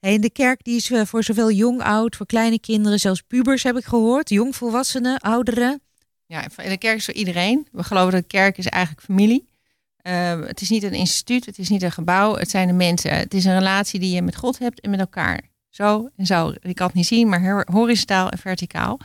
[0.00, 3.22] Hey, en de kerk die is eh, voor zowel jong, oud, voor kleine kinderen, zelfs
[3.22, 5.80] pubers heb ik gehoord, jongvolwassenen, ouderen.
[6.26, 7.66] Ja, de kerk is voor iedereen.
[7.72, 9.48] We geloven dat de kerk is eigenlijk familie.
[9.96, 13.10] Eh, het is niet een instituut, het is niet een gebouw, het zijn de mensen.
[13.14, 15.40] Het is een relatie die je met God hebt en met elkaar.
[15.70, 16.54] Zo en zo.
[16.60, 19.00] Ik kan het niet zien, maar hor- horizontaal en verticaal.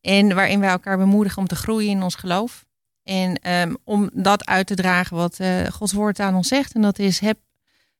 [0.00, 2.64] En waarin wij elkaar bemoedigen om te groeien in ons geloof.
[3.02, 6.74] En ehm, om dat uit te dragen wat eh, Gods woord aan ons zegt.
[6.74, 7.38] En dat is heb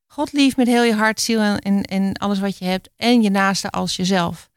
[0.07, 2.89] God lief met heel je hart, ziel en, en, alles wat je hebt.
[2.97, 4.51] En je naaste als jezelf.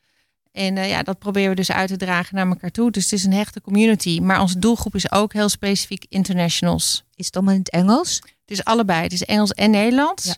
[0.52, 2.92] En eh, ja, dat proberen we dus uit te dragen naar elkaar toe.
[2.92, 4.20] Dus het is een hechte community.
[4.20, 7.04] Maar onze doelgroep is ook heel specifiek internationals.
[7.16, 8.16] Is het allemaal in het Engels?
[8.16, 9.04] Het is allebei.
[9.04, 10.26] Het is Engels en Nederlands.
[10.26, 10.36] Ja.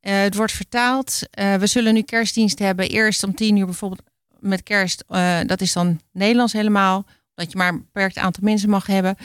[0.00, 1.20] Eh, het wordt vertaald.
[1.30, 2.88] We zullen nu kerstdienst hebben.
[2.88, 4.09] Eerst om tien uur bijvoorbeeld
[4.40, 5.04] met kerst.
[5.08, 7.04] Eh, dat is dan Nederlands helemaal.
[7.34, 9.16] Dat je maar een beperkt aantal mensen mag hebben.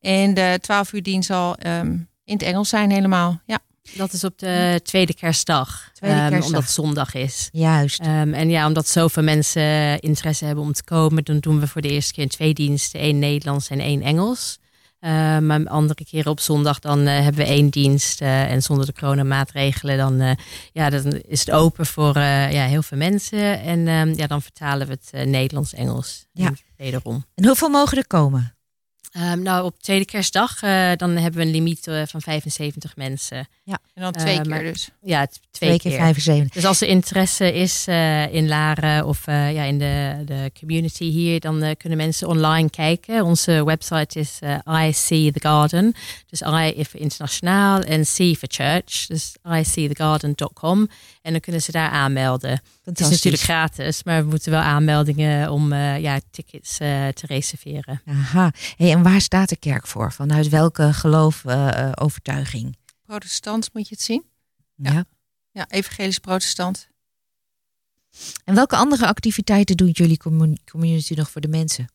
[0.00, 1.90] En de twaalf uur dienst zal ehm,
[2.24, 3.40] in het Engels zijn helemaal.
[3.46, 3.58] Ja.
[3.92, 5.90] Dat is op de tweede kerstdag.
[5.92, 6.48] Tweede ehm, kerstdag.
[6.48, 7.48] omdat het zondag is.
[7.52, 8.00] Juist.
[8.00, 11.82] Ehm, en ja, omdat zoveel mensen interesse hebben om te komen, dan doen we voor
[11.82, 13.00] de eerste keer twee diensten.
[13.00, 14.58] één Nederlands en één Engels.
[15.04, 18.20] Ehm, maar andere keren op zondag dan eh, hebben we één dienst.
[18.20, 20.30] eh, en zonder de coronamaatregelen dan, eh,
[20.72, 23.60] ja, dan is het open voor eh, ja, heel veel mensen.
[23.60, 26.26] En ehm, ja, dan vertalen we het eh, Nederlands-Engels.
[26.32, 26.52] Ja.
[26.76, 27.24] Wederom.
[27.34, 28.53] En hoeveel mogen er komen?
[29.14, 33.48] Ehm, nou, op tweede kerstdag eh, dan hebben we een limiet eh, van 75 mensen.
[33.94, 34.88] En dan twee Eh, keer maar- dus.
[35.02, 36.00] Ja, twee, Twee keer keer.
[36.00, 36.54] 75.
[36.54, 41.04] Dus als er interesse is eh, in Laren of eh, ja, in de, de community
[41.04, 43.24] hier, dan kunnen mensen online kijken.
[43.24, 44.38] Onze website is
[44.86, 45.94] I See The Garden.
[46.30, 49.06] Dus I voor internationaal en C voor church.
[49.06, 50.88] Dus iseethegarden.com.
[51.24, 52.62] En dan kunnen ze daar aanmelden.
[52.82, 57.26] Het is natuurlijk gratis, maar we moeten wel aanmeldingen om eh, ja, tickets eh, te
[57.26, 58.02] reserveren.
[58.06, 58.52] Aha.
[58.76, 60.12] Hey, en waar staat de kerk voor?
[60.12, 62.76] Vanuit welke geloof, eh, overtuiging?
[63.06, 64.24] Protestant moet je het zien.
[64.74, 64.92] Ja.
[64.92, 65.04] Ja.
[65.52, 66.88] Ja, evangelisch protestant.
[68.44, 71.88] En welke andere activiteiten doet jullie commu- community nog voor de mensen?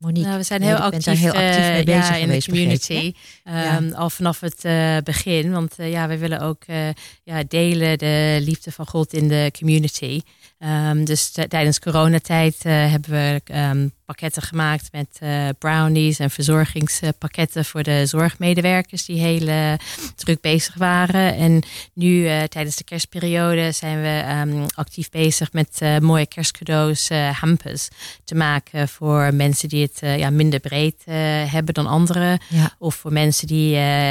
[0.00, 2.48] Monique, Nou, we zijn heel actief, daar heel actief mee bezig ja, in de geweest,
[2.48, 3.12] community.
[3.44, 5.52] Ehm, Al vanaf het eh, begin.
[5.52, 6.88] Want eh, ja, wij willen ook eh,
[7.22, 10.20] ja, delen de liefde van God in de community.
[10.58, 17.82] Ehm, dus tijdens coronatijd hebben we ehm pakketten gemaakt met eh, brownies en verzorgingspakketten voor
[17.82, 19.72] de zorgmedewerkers die heel eh,
[20.16, 21.36] druk bezig waren.
[21.36, 21.62] En
[21.94, 27.08] nu tijdens de kerstperiode zijn we ehm, actief bezig met mooie kerstcadeaus,
[27.40, 27.88] hampers
[28.24, 31.02] te maken voor mensen die het ja, minder breed
[31.50, 32.40] hebben dan anderen.
[32.78, 33.70] Of voor mensen die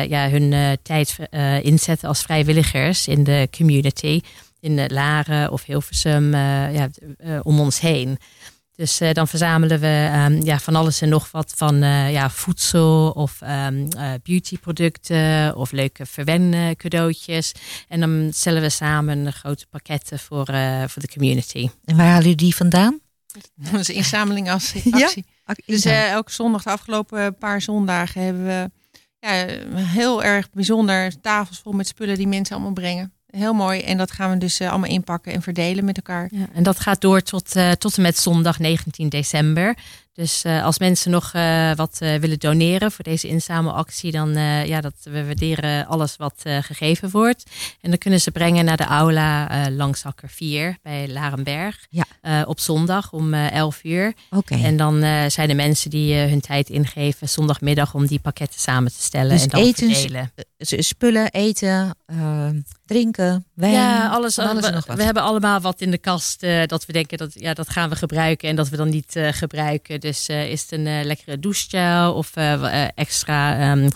[0.10, 1.18] ja, hun tijd
[1.62, 4.22] inzetten als vrijwilligers in de community
[4.60, 6.90] in de Laren of Hilversum ja,
[7.44, 8.18] om ons heen.
[8.80, 11.76] Dus uh, dan verzamelen we um, ja, van alles en nog wat van
[12.12, 13.88] ja, voedsel of um,
[14.24, 17.52] beautyproducten of leuke verwen cadeautjes.
[17.88, 20.46] En dan stellen we samen grote pakketten voor,
[20.88, 21.70] voor de community.
[21.86, 23.00] En waar halen jullie die vandaan?
[23.56, 25.26] Dat is inzameling als actie.
[25.46, 25.56] Ja?
[25.66, 28.72] Dus elke zondag, de afgelopen paar zondagen, hebben we
[29.20, 33.14] ja, heel erg bijzonder tafels vol met spullen die mensen allemaal brengen.
[33.32, 33.82] Heel mooi.
[33.82, 36.28] En dat gaan we dus uh, allemaal inpakken en verdelen met elkaar.
[36.32, 39.78] Ja, en dat gaat door tot, uh, tot en met zondag 19 december.
[40.14, 41.32] Dus uh, als mensen nog
[41.76, 44.34] wat willen doneren voor deze inzamelactie, dan
[44.66, 47.44] ja, dat we waarderen alles wat gegeven wordt.
[47.82, 51.88] En dan kunnen ze brengen naar de aula langs Akker 4 bij Larenberg.
[51.90, 52.44] Ja.
[52.44, 54.14] op zondag om 11 uur.
[54.30, 54.64] Okay.
[54.64, 55.00] En dan
[55.32, 59.42] zijn de mensen die hun tijd ingeven zondagmiddag om die pakketten samen te stellen dus
[59.42, 60.32] en dan eten, verdelen.
[60.60, 61.96] Spullen, eten,
[62.86, 63.74] drinken, wijn.
[63.74, 64.40] Ja, alles.
[64.40, 64.98] alles we, nog wat.
[64.98, 67.90] we hebben allemaal wat in de kast uh, dat we denken dat ja, dat gaan
[67.90, 70.00] we gebruiken en dat we dan niet uh, gebruiken.
[70.00, 72.36] Dus is het een lekkere douchegel of
[72.96, 73.90] extra um,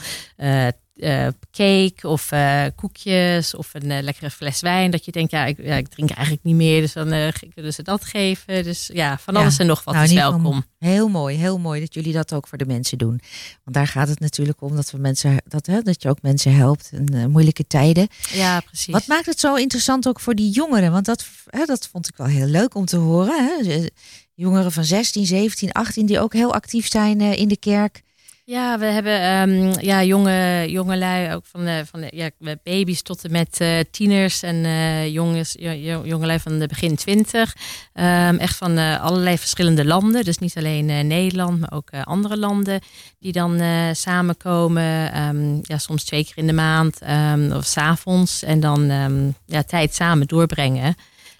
[0.95, 4.91] uh, cake of uh, koekjes of een uh, lekkere fles wijn.
[4.91, 6.81] Dat je denkt, ja ik, ja, ik drink eigenlijk niet meer.
[6.81, 8.63] Dus dan kunnen ze dat geven.
[8.63, 10.63] Dus ja, van alles en nog wat nou, is welkom.
[10.79, 13.21] Heel mooi, heel mooi dat jullie dat ook voor de mensen doen.
[13.63, 16.55] Want daar gaat het natuurlijk om dat we mensen dat, hè, dat je ook mensen
[16.55, 18.07] helpt in moeilijke tijden.
[18.31, 18.93] Ja, precies.
[18.93, 20.91] Wat maakt het zo interessant ook voor die jongeren?
[20.91, 23.45] Want dat, hè, dat vond ik wel heel leuk om te horen.
[23.45, 23.87] Hè?
[24.35, 28.03] Jongeren van 16, 17, 18 die ook heel actief zijn in de kerk.
[28.45, 32.29] Ja, we hebben um, ja, jonge, jongelui, ook van de, van de ja,
[32.63, 35.55] baby's tot en met uh, tieners en uh, jongens,
[36.03, 37.55] jongelui van de begin twintig.
[37.93, 40.23] Um, echt van uh, allerlei verschillende landen.
[40.23, 42.79] Dus niet alleen Nederland, maar ook andere landen.
[43.19, 43.61] Die dan
[43.95, 46.99] samenkomen, um, ja, soms twee keer in de maand
[47.53, 48.43] of s'avonds.
[48.43, 48.91] En dan
[49.45, 50.95] ja, tijd samen doorbrengen.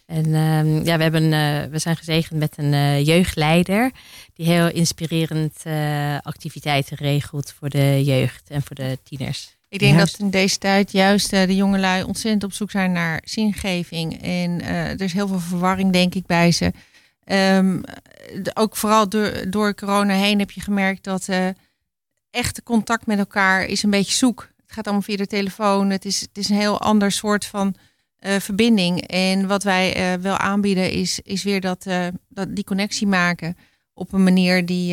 [0.05, 3.91] En um, ja, we, hebben, uh, we zijn gezegend met een uh, jeugdleider
[4.33, 9.57] die heel inspirerend uh, activiteiten regelt voor de jeugd en voor de tieners.
[9.69, 14.21] Ik denk dat in deze tijd juist de jongelui ontzettend op zoek zijn naar zingeving.
[14.21, 16.71] En er is heel veel verwarring, denk ik, bij ze.
[17.25, 17.83] Um,
[18.53, 21.29] ook vooral door, door corona heen heb je gemerkt dat
[22.31, 24.49] echte contact met elkaar is een beetje zoek.
[24.61, 25.89] Het gaat allemaal via de telefoon.
[25.89, 27.75] Het is, het is een heel ander soort van
[28.25, 29.01] uh, verbinding.
[29.07, 33.57] En wat wij uh, wel aanbieden is, is weer dat, uh, dat die connectie maken
[33.93, 34.87] op een manier die,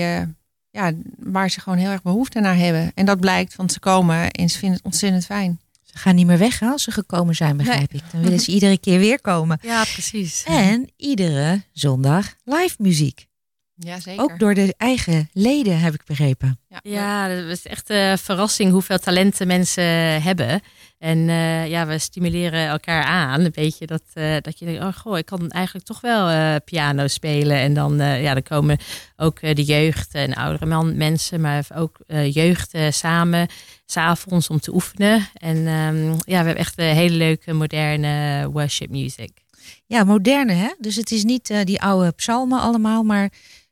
[0.70, 2.92] ja, waar ze gewoon heel erg behoefte naar hebben.
[2.94, 5.60] En dat blijkt, want ze komen en ze vinden het ontzettend fijn.
[5.82, 8.02] Ze gaan niet meer weg als ze gekomen zijn, begrijp ik.
[8.12, 9.58] Dan willen ze iedere keer weer komen.
[9.62, 10.44] Ja, precies.
[10.46, 13.28] En iedere zondag live muziek.
[13.82, 14.22] Ja, zeker.
[14.22, 16.58] Ook door de eigen leden, heb ik begrepen.
[16.68, 20.60] Ja, ja dat is echt een verrassing hoeveel talenten mensen hebben.
[20.98, 23.40] En uh, ja, we stimuleren elkaar aan.
[23.40, 26.54] Een beetje dat, uh, dat je denkt, oh goh, ik kan eigenlijk toch wel uh,
[26.64, 27.56] piano spelen.
[27.56, 28.78] En dan, ja, dan komen
[29.16, 31.98] ook de jeugd en oudere man, mensen, maar ook
[32.30, 33.48] jeugd samen,
[33.86, 35.28] s'avonds om te oefenen.
[35.34, 39.30] En um, ja, we hebben echt een hele leuke moderne worship music.
[39.86, 40.68] Ja, moderne hè?
[40.78, 43.30] Dus het is niet die oude psalmen allemaal, maar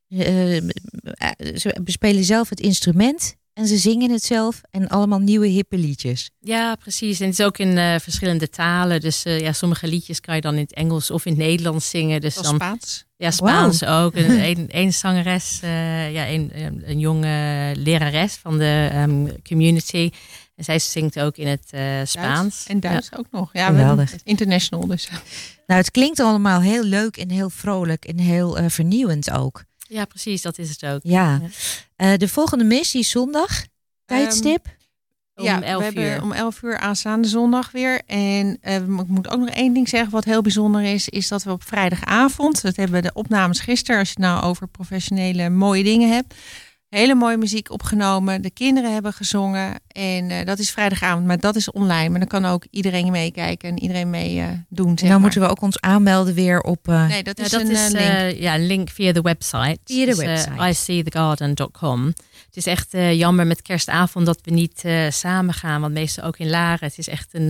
[0.09, 6.31] ze bespelen zelf het instrument en ze zingen het zelf en allemaal nieuwe hippe liedjes.
[6.41, 7.21] Ja, precies.
[7.21, 9.01] En het is ook in uh, verschillende talen.
[9.01, 11.91] Dus uh, ja, sommige liedjes kan je dan in het Engels of in het Nederlands
[11.91, 12.21] zingen.
[12.21, 13.05] Dus dan, Spaans?
[13.17, 14.05] Ja, Spaans wow.
[14.05, 14.15] ook.
[14.17, 16.53] Een, een, zangeres, uh, ja, een,
[16.85, 20.11] een jonge lerares van de um, community.
[20.55, 21.67] En zij zingt ook in het
[22.09, 22.13] Spaans.
[22.13, 22.67] Duits.
[22.67, 23.17] En Duits ja.
[23.19, 23.51] ook nog.
[23.53, 24.15] Ja, Geweldig.
[24.25, 25.09] International dus.
[25.67, 29.65] Nou, het klinkt allemaal heel leuk en heel vrolijk en heel vernieuwend ook.
[29.89, 31.01] Ja, precies, dat is het ook.
[31.03, 31.41] Ja.
[31.97, 33.65] Uh, de volgende missie is zondag.
[34.05, 34.67] Tijdstip?
[35.35, 38.03] Um, ja, 11 we hebben om 11 uur aanstaande zondag weer.
[38.07, 41.09] En uh, ik moet ook nog één ding zeggen wat heel bijzonder is.
[41.09, 44.01] Is dat we op vrijdagavond, dat hebben we de opnames gisteren.
[44.01, 46.35] Als je het nou over professionele mooie dingen hebt.
[46.89, 48.43] Hele mooie muziek opgenomen.
[48.43, 49.75] De kinderen hebben gezongen.
[49.89, 52.09] En eh, dat is vrijdagavond, maar dat is online.
[52.09, 54.89] Maar dan kan ook iedereen meekijken en iedereen mee eh, doen.
[54.89, 55.21] En Zeg dan maar.
[55.21, 56.89] moeten we ook ons aanmelden weer op...
[56.89, 58.39] eh, Nee, dat Ja, is dat een is eh, link.
[58.41, 59.79] ja, een link via de website.
[59.85, 60.69] Via de Dus, website.
[60.69, 62.07] iseethegarden.com.
[62.47, 65.81] Het is echt jammer met kerstavond dat we niet eh, samen gaan.
[65.81, 66.89] Want meestal ook in Laren.
[66.89, 67.49] Het is echt een,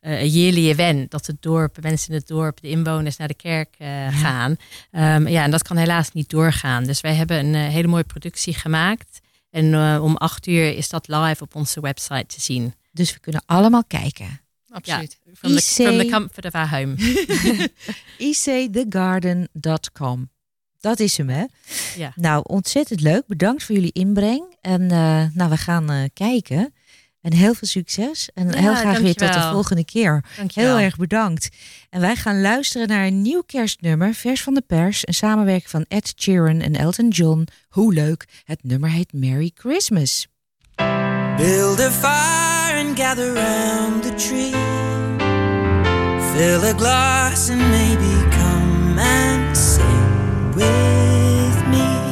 [0.00, 1.10] een yearly event.
[1.10, 4.56] Dat het dorp, mensen in het dorp, de inwoners naar de kerk eh, gaan.
[4.90, 6.84] Ehm, ja, en dat kan helaas niet doorgaan.
[6.84, 9.20] Dus wij hebben een hele mooie productie gemaakt.
[9.50, 12.74] En eh, om acht uur is dat live op onze website te zien.
[12.92, 14.40] Dus we kunnen allemaal kijken.
[14.68, 15.18] Absoluut.
[15.34, 16.94] From the, IC from the comfort of our home.
[18.28, 20.30] icthegarden.com.
[20.80, 21.44] Dat is hem, hè?
[21.96, 22.12] Ja.
[22.16, 23.26] Nou, ontzettend leuk.
[23.26, 24.56] Bedankt voor jullie inbreng.
[24.60, 26.73] En eh, nou, we gaan eh, kijken.
[27.24, 28.28] En heel veel succes.
[28.34, 30.24] En Ja, heel graag weer tot de volgende keer.
[30.36, 30.76] Dankjewel.
[30.76, 31.48] Heel erg bedankt.
[31.90, 35.06] En wij gaan luisteren naar een nieuw kerstnummer, vers van de pers.
[35.06, 37.46] Een samenwerking van Ed Sheeran en Elton John.
[37.68, 38.26] Hoe leuk.
[38.44, 40.26] Het nummer heet Merry Christmas.
[41.36, 44.52] Build a fire and gather round the tree.
[46.34, 52.02] Fill a glass and maybe come and sing with me.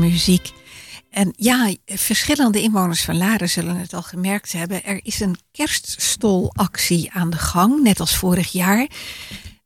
[0.00, 0.52] Muziek.
[1.10, 4.84] En ja, verschillende inwoners van Laren zullen het al gemerkt hebben.
[4.84, 8.88] Er is een kerststolactie aan de gang, net als vorig jaar.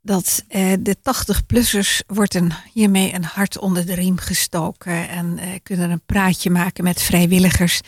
[0.02, 5.08] Dat eh, de 80-plussers wordt een, hiermee een hart onder de riem gestoken.
[5.08, 7.80] En eh, kunnen een praatje maken met vrijwilligers.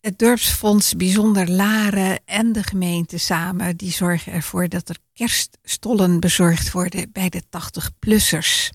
[0.00, 3.76] Het dorpsfonds Bijzonder Laren en de gemeente samen...
[3.76, 8.70] die zorgen ervoor dat er kerststollen bezorgd worden bij de 80-plussers.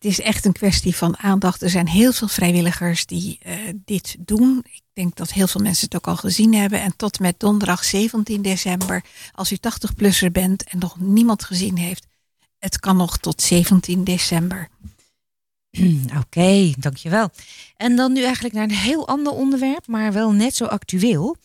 [0.00, 1.62] Ehm, is echt een kwestie van aandacht.
[1.62, 4.64] Er zijn heel veel vrijwilligers die eh, dit doen.
[4.72, 6.80] Ik denk dat heel veel mensen het ook al gezien hebben.
[6.80, 12.06] En tot met donderdag 17 december, als u 80-plusser bent en nog niemand gezien heeft,
[12.58, 14.68] het kan nog tot 17 december.
[16.24, 17.30] Oké, dankjewel.
[17.76, 21.36] En dan nu eigenlijk naar een heel ander onderwerp, maar wel net zo actueel.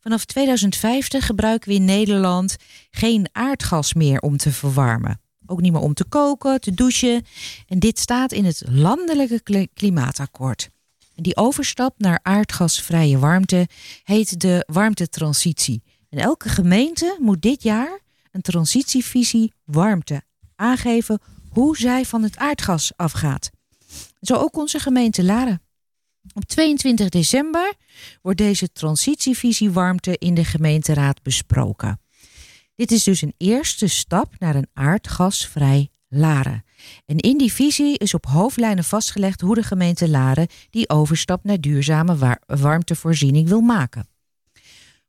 [0.00, 2.56] Vanaf 2050 gebruiken we in Nederland
[2.90, 5.23] geen aardgas meer om te verwarmen.
[5.46, 7.24] Ook niet meer om te koken, te douchen.
[7.68, 10.68] En dit staat in het landelijke kli- klimaatakkoord.
[11.14, 13.68] Die overstap naar aardgasvrije warmte
[14.04, 15.82] heet de warmtetransitie.
[16.08, 20.22] En elke gemeente moet dit jaar een transitievisie warmte
[20.56, 21.20] aangeven
[21.50, 23.50] hoe zij van het aardgas afgaat.
[24.20, 25.62] Zo ook onze gemeente Laren.
[26.34, 27.74] Op 22 december
[28.22, 31.98] wordt deze transitievisie warmte in de gemeenteraad besproken.
[32.74, 36.64] Dit is dus een eerste stap naar een aardgasvrij Laren.
[37.06, 41.60] En in die visie is op hoofdlijnen vastgelegd hoe de gemeente Laren die overstap naar
[41.60, 44.08] duurzame wa- warmtevoorziening wil maken.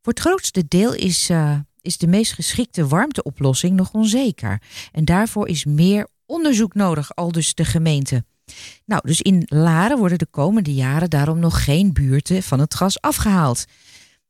[0.01, 4.61] Voor het grootste deel is, eh, is de meest geschikte warmteoplossing nog onzeker.
[4.91, 8.25] En daarvoor is meer onderzoek nodig, al dus de gemeente.
[8.85, 13.01] Nou, dus in Laren worden de komende jaren daarom nog geen buurten van het gas
[13.01, 13.65] afgehaald.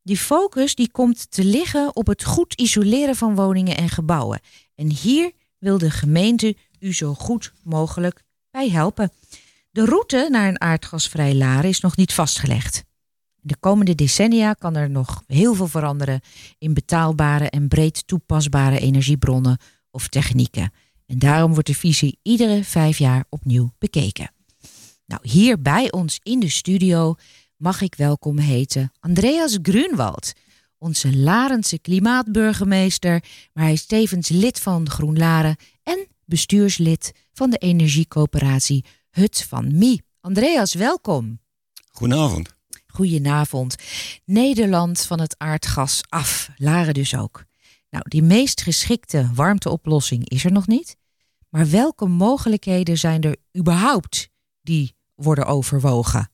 [0.06, 4.39] Die focus die komt te liggen op het goed isoleren van woningen en gebouwen.
[4.76, 9.12] En hier wil de gemeente u zo goed mogelijk bij helpen.
[9.72, 12.84] De route naar een aardgasvrij Laren is nog niet vastgelegd.
[13.36, 16.22] De komende decennia kan er nog heel veel veranderen
[16.58, 19.58] in betaalbare en breed toepasbare energiebronnen
[19.91, 20.74] of technieken.
[21.06, 24.32] En daarom wordt de visie iedere vijf jaar opnieuw bekeken.
[25.06, 27.16] Nou, hier bij ons in de studio
[27.58, 30.34] mag ik welkom heten Andreas Grunwald,
[30.78, 38.86] onze Larense klimaatburgemeester, maar hij is tevens lid van GroenLaren en bestuurslid van de energiecoöperatie
[39.10, 40.03] Hut van Mie.
[40.22, 41.39] Andreas, welkom.
[41.91, 42.53] Goedenavond.
[42.88, 43.76] Goedenavond.
[44.26, 47.43] Nederland van het aardgas af, Laren dus ook.
[47.89, 50.95] Nou, die meest geschikte warmteoplossing is er nog niet.
[51.49, 54.30] Maar welke mogelijkheden zijn er überhaupt
[54.62, 56.30] die worden overwogen?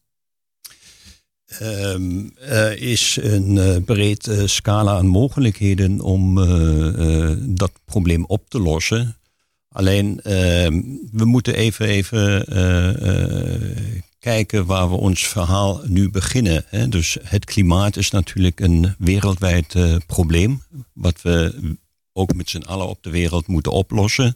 [1.59, 8.49] Ehm, er is een eh, breed eh, scala aan mogelijkheden om eh, dat probleem op
[8.49, 9.17] te lossen.
[9.69, 10.81] Alleen ehm,
[11.11, 12.45] we moeten even, even
[14.19, 16.63] kijken waar we ons verhaal nu beginnen.
[16.67, 16.89] Hè.
[16.89, 19.75] Dus het klimaat is natuurlijk een wereldwijd
[20.05, 20.61] probleem,
[20.93, 21.53] wat we
[22.13, 24.35] ook met z'n allen op de wereld moeten oplossen.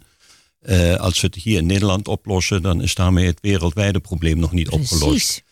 [0.97, 4.69] Als we het hier in Nederland oplossen, dan is daarmee het wereldwijde probleem nog niet
[4.69, 5.43] opgelost.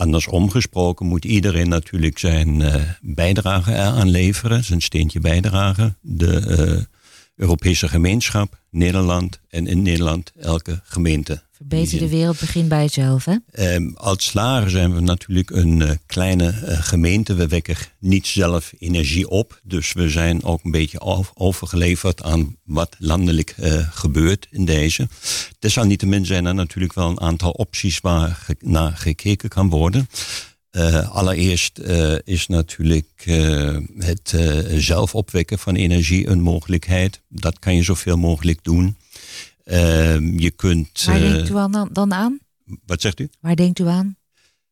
[0.00, 5.96] Andersom gesproken moet iedereen natuurlijk zijn eh, bijdrage eraan leveren, zijn steentje bijdragen.
[6.00, 6.84] De eh,
[7.36, 11.42] Europese gemeenschap, Nederland en in Nederland elke gemeente.
[11.60, 13.36] Verbeter de wereld begint bij jezelf, hè?
[13.50, 17.34] Ehm, als Laren zijn we natuurlijk een eh, kleine eh, gemeente.
[17.34, 19.60] We wekken niet zelf energie op.
[19.62, 25.08] Dus we zijn ook een beetje over- overgeleverd aan wat landelijk eh, gebeurt in deze.
[25.58, 30.08] Desalniettemin zijn er natuurlijk wel een aantal opties waar naar gekeken kan worden.
[31.10, 31.78] Allereerst
[32.24, 33.24] is natuurlijk
[33.98, 34.34] het
[34.76, 37.20] zelf opwekken van energie een mogelijkheid.
[37.28, 38.96] Dat kan je zoveel mogelijk doen.
[39.70, 41.04] Ehm, je kunt.
[41.04, 42.38] Waar eh, denkt u aan, dan aan?
[42.86, 43.28] wat zegt u?
[43.40, 44.16] Waar denkt u aan?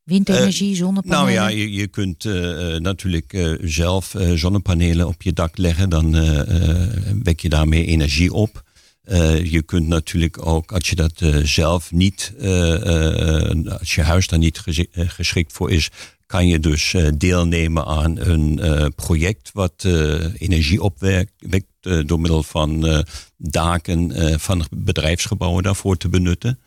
[0.02, 1.24] Windenergie, zonnepanelen?
[1.24, 5.56] Nou ja, je, je kunt eh, eh, natuurlijk eh, zelf eh, zonnepanelen op je dak
[5.56, 5.88] leggen.
[5.88, 8.62] Dan eh, eh, wek je daarmee energie op.
[9.02, 14.02] Eh, je kunt natuurlijk ook, als je dat eh, zelf niet, eh, eh, als je
[14.02, 15.90] huis daar niet eh, geschikt voor is,
[16.28, 21.66] kan je dus eh, deelnemen aan een eh, project wat eh, energie opwekt wekt,
[22.06, 23.04] door middel van
[23.36, 26.58] daken van bedrijfsgebouwen daarvoor te benutten.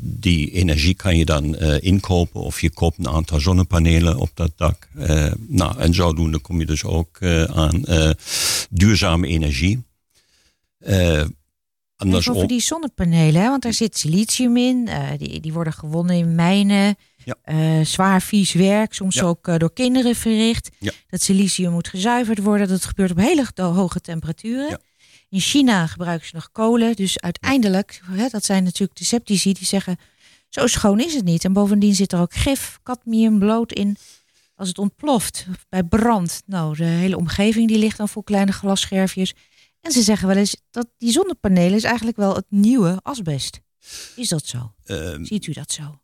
[0.00, 4.88] Die energie kan je dan inkopen of je koopt een aantal zonnepanelen op dat dak.
[5.48, 7.22] Nou, en zodoende kom je dus ook
[7.52, 7.82] aan
[8.70, 9.82] duurzame energie.
[11.96, 12.34] Andersom.
[12.34, 13.48] over die zonnepanelen, hè?
[13.48, 14.88] want daar zit silicium in.
[15.18, 16.96] die, die worden gewonnen in mijnen.
[17.28, 17.36] Ja.
[17.78, 19.22] Eh, zwaar vies werk, soms Ja.
[19.22, 20.70] ook eh, door kinderen verricht.
[20.78, 20.92] Ja.
[21.08, 22.68] Dat silicium moet gezuiverd worden.
[22.68, 24.80] Dat gebeurt op hele hoge temperaturen.
[25.28, 26.96] In China gebruiken ze nog kolen.
[26.96, 29.96] Dus uiteindelijk, hè, dat zijn natuurlijk de sceptici die zeggen...
[30.48, 31.44] zo schoon is het niet.
[31.44, 33.96] En bovendien zit er ook gif, cadmium, bloot in.
[34.54, 36.42] Als het ontploft bij brand.
[36.46, 39.34] Nou, de hele omgeving die ligt dan voor kleine glasscherfjes.
[39.80, 43.60] En ze zeggen wel eens dat die zonnepanelen is eigenlijk wel het nieuwe asbest.
[44.16, 44.72] Is dat zo?
[44.84, 46.00] Ehm, Ziet u dat zo?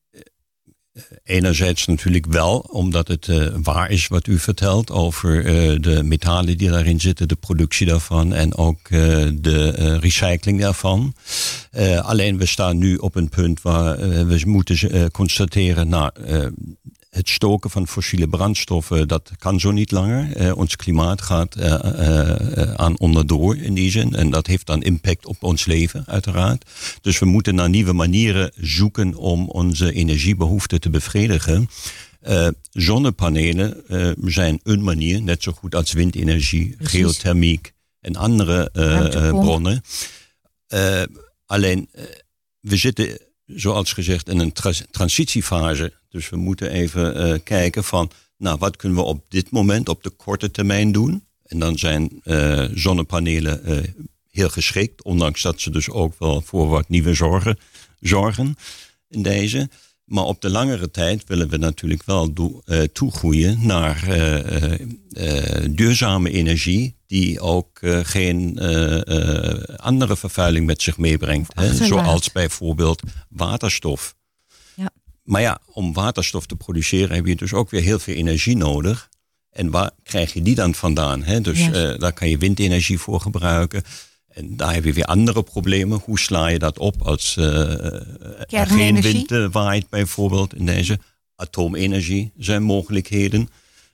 [1.24, 6.59] Enerzijds natuurlijk wel, omdat het eh, waar is wat u vertelt over eh, de metalen
[6.59, 9.01] die daarin zitten, de productie daarvan en ook eh,
[9.34, 11.14] de eh, recycling daarvan.
[11.70, 16.11] Eh, alleen we staan nu op een punt waar eh, we moeten eh, constateren, nou,
[16.26, 16.47] eh,
[17.14, 20.36] het stoken van fossiele brandstoffen, dat kan zo niet langer.
[20.36, 24.14] Eh, ons klimaat gaat eh, eh, aan onderdoor in die zin.
[24.14, 26.64] En dat heeft dan impact op ons leven, uiteraard.
[27.00, 31.68] Dus we moeten naar nieuwe manieren zoeken om onze energiebehoeften te bevredigen.
[32.70, 33.82] Zonnepanelen
[34.24, 37.00] zijn een manier, net zo goed als windenergie, Precies.
[37.00, 38.70] geothermiek en andere
[39.30, 39.82] bronnen.
[41.46, 41.88] Alleen,
[42.60, 45.92] we zitten, zoals gezegd, in een tra- transitiefase.
[46.09, 50.03] Dus we moeten even eh, kijken van, nou, wat kunnen we op dit moment, op
[50.03, 51.24] de korte termijn doen?
[51.45, 53.76] En dan zijn eh, zonnepanelen eh,
[54.30, 57.59] heel geschikt, ondanks dat ze dus ook wel voor wat nieuwe zorgen
[58.01, 58.57] zorgen
[59.09, 59.68] in deze.
[60.05, 65.64] Maar op de langere tijd willen we natuurlijk wel doe- eh, toegroeien naar eh, eh,
[65.70, 68.59] duurzame energie, die ook geen
[69.76, 71.52] andere vervuiling met zich meebrengt.
[71.55, 71.74] Hè?
[71.74, 74.14] Zoals bijvoorbeeld waterstof.
[74.74, 74.90] Ja.
[75.22, 79.09] Maar ja, om waterstof te produceren heb je dus ook weer heel veel energie nodig.
[79.50, 81.22] En waar krijg je die dan vandaan?
[81.22, 81.40] Hè?
[81.40, 83.82] Dus daar kan je windenergie voor gebruiken.
[84.35, 86.01] En daar heb je weer andere problemen.
[86.05, 87.82] Hoe sla je dat op als eh,
[88.61, 90.99] er geen wind eh, waait bijvoorbeeld in deze?
[91.37, 93.49] Atoomenergie zijn mogelijkheden.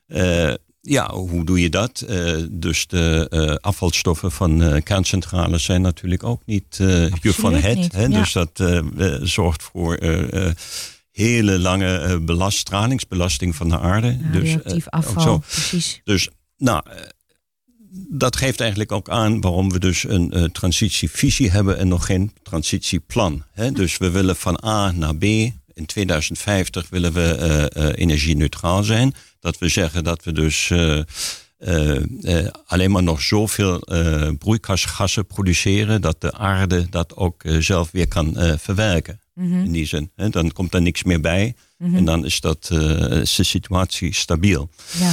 [0.07, 2.01] Eh, ja, hoe doe je dat?
[2.01, 7.55] Eh, dus de eh, afvalstoffen van eh, kerncentrales zijn natuurlijk ook niet eh juf van
[7.55, 7.77] het.
[7.77, 8.03] niet, Hè?
[8.03, 8.09] ja.
[8.19, 10.55] Dus dat eh, eh, zorgt voor eh, eh,
[11.11, 14.17] hele lange eh, belast, stralingsbelasting van de aarde.
[14.33, 15.39] dus, eh, Radioactief ook afval, zo.
[15.39, 16.01] precies.
[16.05, 16.97] Dus nou, eh,
[17.93, 22.33] dat geeft eigenlijk ook aan waarom we dus een eh, transitievisie hebben en nog geen
[22.43, 23.45] transitieplan.
[23.53, 23.73] Hè?
[23.73, 25.25] Dus we willen van A naar B.
[25.75, 27.35] In 2050 willen we
[27.75, 29.15] eh, energie-neutraal zijn.
[29.41, 30.73] Dat we zeggen dat we dus
[32.67, 33.83] alleen maar nog zoveel
[34.39, 39.21] broeikasgassen produceren dat de aarde dat ook zelf weer kan verwerken.
[39.37, 40.11] In die zin.
[40.17, 40.29] Hè?
[40.29, 42.71] Dan komt er niks meer bij en dan is, dat,
[43.11, 44.71] is de situatie stabiel.
[44.99, 45.13] Ja.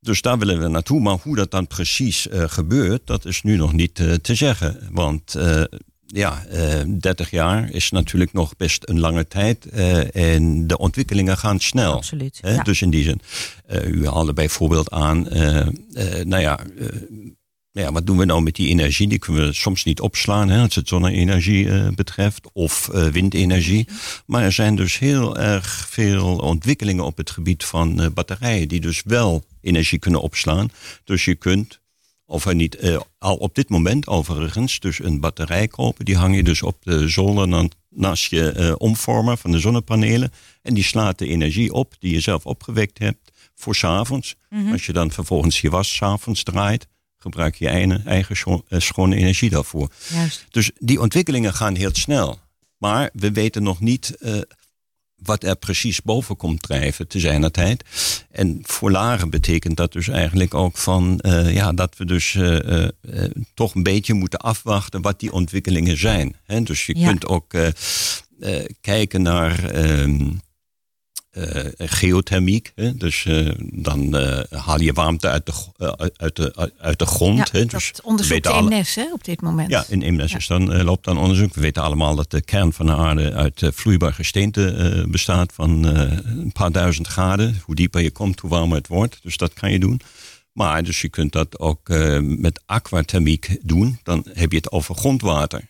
[0.00, 1.00] Dus daar willen we naartoe.
[1.00, 4.88] Maar hoe dat dan precies eh, gebeurt, dat is nu nog niet eh, te zeggen.
[4.90, 5.62] Want eh,
[6.06, 9.66] ja, eh 30 jaar is natuurlijk nog best een lange tijd.
[10.12, 11.92] en de ontwikkelingen gaan snel.
[11.92, 12.38] Absoluut.
[12.42, 12.54] Hè?
[12.54, 12.62] Ja.
[12.62, 13.20] Dus in die zin,
[13.86, 15.22] u haalde bijvoorbeeld aan,
[16.22, 16.58] nou ja,
[17.72, 19.08] ja, wat doen we nou met die energie?
[19.08, 23.88] Die kunnen we soms niet opslaan, hè, als het zonne-energie eh, betreft, of eh, windenergie.
[24.26, 28.80] Maar er zijn dus heel erg veel ontwikkelingen op het gebied van eh, batterijen, die
[28.80, 30.70] dus wel energie kunnen opslaan.
[31.04, 31.80] Dus je kunt,
[32.26, 36.04] of er niet, al op dit moment overigens, dus een batterij kopen.
[36.04, 40.32] Die hang je dus op de zolder dan naast je omvormer van de zonnepanelen.
[40.62, 44.36] En die slaat de energie op die je zelf opgewekt hebt voor s'avonds.
[44.72, 46.86] Als je dan vervolgens je was s'avonds draait,
[47.18, 49.90] gebruik je eigen, eigen scho- eh, schone energie daarvoor.
[50.12, 50.46] Juist.
[50.50, 52.38] Dus die ontwikkelingen gaan heel snel.
[52.78, 54.40] Maar we weten nog niet eh,
[55.16, 57.84] wat er precies boven komt drijven te zijner tijd.
[58.30, 62.38] En voor Laren betekent dat dus eigenlijk ook van eh, ja, dat we dus
[63.54, 66.36] toch een beetje moeten afwachten wat die ontwikkelingen zijn.
[66.44, 66.62] Hè?
[66.62, 67.06] Dus je Ja.
[67.08, 67.54] kunt ook
[68.80, 70.30] kijken naar ehm,
[71.30, 72.72] eh, geothermiek.
[72.74, 72.94] Hè?
[72.96, 77.38] Dus eh, dan eh, haal je warmte uit de, eh, uit de, uit de grond.
[77.38, 77.64] Ja, hè?
[77.64, 79.70] Dus dat onderzoekt de alle- hè, op dit moment.
[79.70, 81.54] ja, in Eemnes is dan, eh, loopt dan onderzoek.
[81.54, 85.52] We weten allemaal dat de kern van de aarde uit eh, vloeibaar gesteente eh, bestaat
[85.54, 87.60] van eh, een paar duizend graden.
[87.64, 89.18] Hoe dieper je komt, hoe warmer het wordt.
[89.22, 90.00] Dus dat kan je doen.
[90.52, 93.98] Maar dus je kunt dat ook eh, met aquathermiek doen.
[94.02, 95.60] Dan heb je het over grondwater.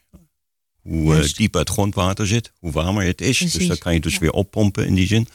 [0.89, 1.37] Hoe eh, Juist.
[1.37, 3.39] dieper het grondwater zit, hoe warmer het is.
[3.39, 5.29] Dus dat kan je dus weer oppompen in die zin.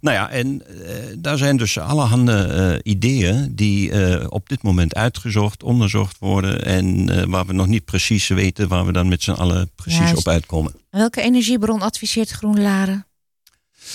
[0.00, 5.62] Nou ja, en eh, daar zijn dus allerhande eh, ideeën die op dit moment uitgezocht,
[5.62, 6.64] onderzocht worden.
[6.64, 10.16] En waar we nog niet precies weten waar we dan met z'n allen precies Juist.
[10.16, 10.72] op uitkomen.
[10.90, 13.06] En welke energiebron adviseert GroenLaren?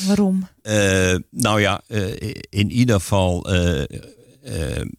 [0.07, 0.47] Waarom?
[1.29, 1.81] Nou ja,
[2.49, 3.47] in ieder geval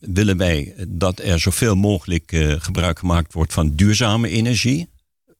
[0.01, 4.88] willen wij dat er zoveel mogelijk gebruik gemaakt wordt van duurzame energie.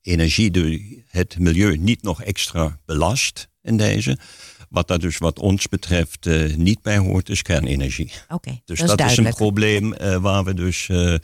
[0.07, 4.19] Energie die het milieu niet nog extra belast in deze.
[4.71, 8.13] Wat daar dus wat ons betreft eh, niet bij hoort, is kernenergie.
[8.29, 10.89] Oké, Dus dat, dat, is een probleem eh, waar we dus.
[10.89, 11.15] eh,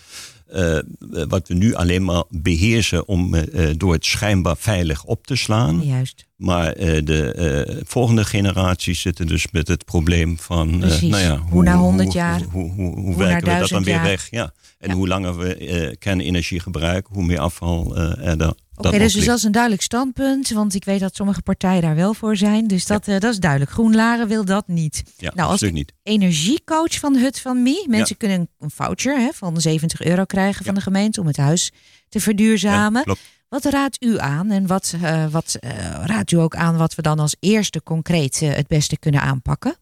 [1.28, 3.34] wat we nu alleen maar beheersen om
[3.76, 5.82] door het schijnbaar veilig op te slaan.
[5.84, 6.26] Juist.
[6.36, 10.78] Maar de volgende generaties zitten dus met het probleem van.
[10.78, 13.94] nou ja, Hoe na 100 jaar, Hoe, hoe, hoe, werken we dat 1000 dan weer
[13.94, 14.04] jaar.
[14.04, 14.30] weg?
[14.30, 14.52] Ja.
[14.78, 14.94] En Ja.
[14.94, 19.42] hoe langer we kernenergie gebruiken, hoe meer afval er dan Oké, dus, dus dat is
[19.42, 20.50] een duidelijk standpunt.
[20.50, 22.66] Want ik weet dat sommige partijen daar wel voor zijn.
[22.66, 23.70] Dus dat, eh, dat is duidelijk.
[23.70, 25.02] GroenLaren wil dat niet.
[25.16, 25.92] Ja, nou, als niet.
[26.02, 27.88] energiecoach van Hut van Mie.
[27.88, 31.72] Mensen kunnen een- voucher hè, van 70 euro krijgen van de gemeente om het huis
[32.08, 33.16] te verduurzamen.
[33.48, 35.70] Wat raadt u aan en wat, eh, wat eh,
[36.04, 39.76] raadt u ook aan wat we dan als eerste concreet het beste kunnen aanpakken?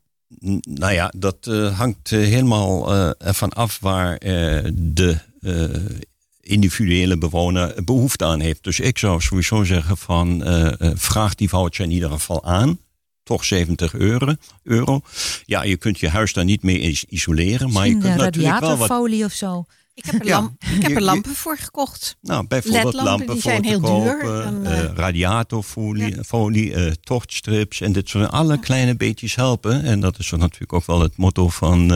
[0.61, 1.45] Nou ja, dat
[1.76, 4.18] hangt helemaal ervan af waar
[4.72, 5.18] de
[6.41, 8.62] individuele bewoner behoefte aan heeft.
[8.64, 12.78] Dus ik zou sowieso zeggen van eh, eh, vraag die voucher in ieder geval aan.
[13.22, 14.34] Toch 70 euro.
[14.62, 15.01] euro.
[15.45, 18.61] Ja, je kunt je huis daar niet mee is- isoleren, maar je kunt natuurlijk wel
[18.61, 18.70] wat...
[18.70, 19.64] radiatorfolie of zo.
[20.03, 22.16] Ik heb er, Ja, lamp, ik heb je- er je- lampen voor gekocht.
[22.20, 24.20] Nou, bijvoorbeeld lampen die voor zijn heel duur.
[24.20, 29.82] eh, eh, radiatorfolie, folie, eh, tochtstrips en dit soort alle kleine beetjes helpen.
[29.82, 31.88] En dat is natuurlijk ook wel het motto van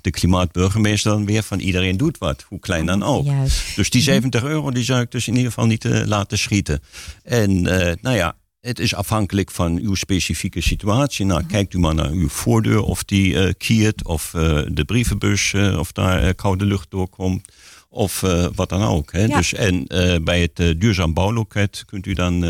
[0.00, 3.24] de klimaatburgemeester dan weer van iedereen doet wat, hoe klein dan ook.
[3.24, 3.76] Juist.
[3.76, 6.82] Dus die 70 euro die zou ik dus in ieder geval niet laten schieten.
[7.22, 7.62] En
[8.00, 11.26] nou ja, het is afhankelijk van uw specifieke situatie.
[11.26, 15.52] Nou, kijkt u maar naar uw voordeur of die eh kiert, of eh, de brievenbus,
[15.52, 17.52] eh, of daar koude lucht doorkomt.
[17.92, 18.20] Of
[18.54, 19.12] wat dan ook.
[19.12, 19.24] Hè.
[19.24, 19.36] Ja.
[19.36, 19.84] Dus, en
[20.24, 22.42] bij het duurzaam bouwloket kunt u dan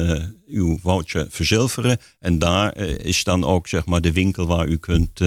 [0.49, 1.99] uw voucher verzilveren.
[2.19, 5.21] En daar is dan ook zeg maar, de winkel waar u kunt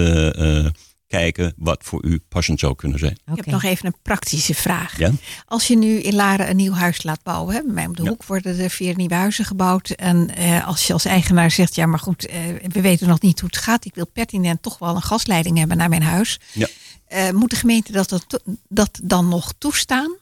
[1.06, 3.12] kijken wat voor u passend zou kunnen zijn.
[3.26, 4.98] Ik heb nog even een praktische vraag.
[4.98, 5.10] Ja?
[5.46, 8.02] Als je nu in Laren een nieuw huis laat bouwen, hè, bij mij om de
[8.02, 8.08] Ja.
[8.08, 9.90] hoek worden er vier nieuwe huizen gebouwd.
[9.90, 13.40] En eh, als je als eigenaar zegt, ja maar goed, eh, we weten nog niet
[13.40, 13.84] hoe het gaat.
[13.84, 16.40] Ik wil pertinent toch wel een gasleiding hebben naar mijn huis.
[16.52, 16.66] Ja.
[17.06, 18.24] Eh, moet de gemeente dat,
[18.68, 20.16] dat, dan nog toestaan?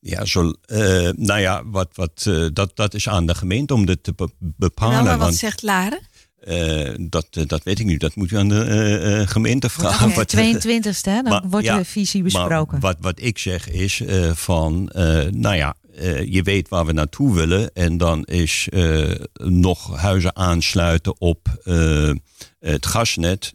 [0.00, 0.78] Ja, zo, eh,
[1.16, 4.28] nou ja, wat, wat, eh, dat, dat is aan de gemeente om dit te be-
[4.38, 4.94] bepalen.
[4.94, 6.00] Wel, maar wat want zegt Laren?
[6.44, 8.00] Eh, dat, eh, dat weet ik niet.
[8.00, 10.14] Dat moet u aan de eh, gemeente vragen.
[10.14, 11.22] Wat- 22e, hè?
[11.22, 12.80] dan Maar, wordt ja, de visie maar besproken.
[12.80, 14.90] wat, wat ik zeg is van,
[15.30, 15.74] nou ja,
[16.24, 17.74] je weet waar we naartoe willen.
[17.74, 18.68] En dan is
[19.32, 21.48] nog huizen aansluiten op
[22.58, 23.52] het gasnet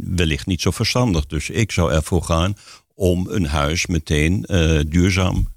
[0.00, 1.26] wellicht niet zo verstandig.
[1.26, 2.54] Dus ik zou ervoor gaan
[2.94, 4.44] om een huis meteen
[4.88, 5.48] duurzaam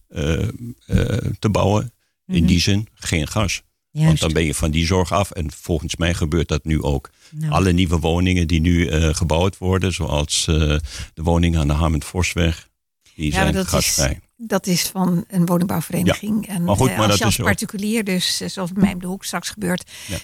[1.39, 1.93] te bouwen.
[2.27, 3.61] In die zin geen gas.
[3.91, 5.31] Want dan ben je van die zorg af.
[5.31, 7.09] En volgens mij gebeurt dat nu ook.
[7.29, 7.51] Nou.
[7.51, 10.55] Alle nieuwe woningen die nu eh, gebouwd worden, zoals eh,
[11.13, 12.69] de woning aan de Harmend-Forsweg,
[13.15, 14.11] die Ja, maar zijn dat gasvrij.
[14.11, 14.17] is,
[14.47, 16.47] dat is van een woningbouwvereniging.
[16.47, 18.83] En maar goed, eh, maar als dat je is als ook- particulier, dus zoals bij
[18.83, 20.17] mij om de hoek straks gebeurt, Ja.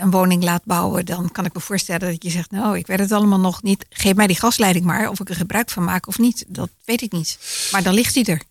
[0.00, 2.98] een woning laat bouwen, dan kan ik me voorstellen dat je zegt, nou, ik weet
[2.98, 3.86] het allemaal nog niet.
[3.90, 6.44] Geef mij die gasleiding maar, of ik er gebruik van maak of niet.
[6.48, 7.38] Dat weet ik niet.
[7.72, 8.42] Maar dan ligt die er.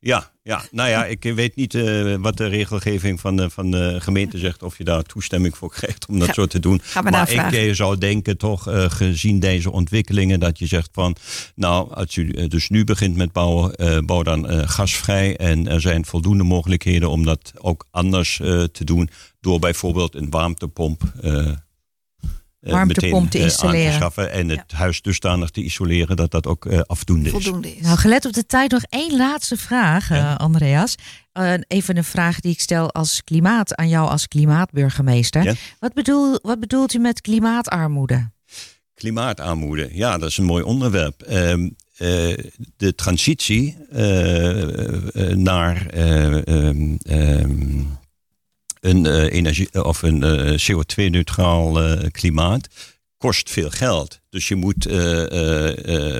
[0.00, 3.96] Ja, ja, nou ja, ik weet niet eh, wat de regelgeving van de, van de
[4.00, 4.62] gemeente zegt.
[4.62, 6.80] Of je daar toestemming voor krijgt om dat Ga- zo te doen.
[7.10, 11.16] maar ik eh, zou denken toch, eh, gezien deze ontwikkelingen, dat je zegt van...
[11.54, 15.36] Nou, als u eh, dus nu begint met bouwen, bouw dan gasvrij.
[15.36, 18.36] En er zijn voldoende mogelijkheden om dat ook anders
[18.72, 19.10] te doen.
[19.40, 21.02] Door bijvoorbeeld een warmtepomp...
[22.60, 23.86] eh, Warmtepomp meteen, te eh, installeren.
[23.86, 27.30] aan te schaffen en het huis dusdanig te isoleren dat dat ook eh, afdoende is.
[27.30, 27.82] Voldoende is.
[27.82, 30.94] Nou, gelet op de tijd nog één laatste vraag, eh, Andreas.
[31.32, 35.42] Eh, even een vraag die ik stel als klimaat aan jou als klimaatburgemeester.
[35.42, 35.54] Ja.
[35.78, 38.30] Wat, bedoel, wat bedoelt u met klimaatarmoede?
[38.94, 41.22] Klimaatarmoede, ja, dat is een mooi onderwerp.
[41.22, 42.08] Ehm, eh,
[42.76, 43.76] de transitie
[45.34, 46.96] naar ehm,
[48.80, 52.68] een, eh, energie, of een eh, CO2-neutraal eh, klimaat
[53.18, 54.20] kost veel geld.
[54.30, 55.68] Dus je moet eh, eh,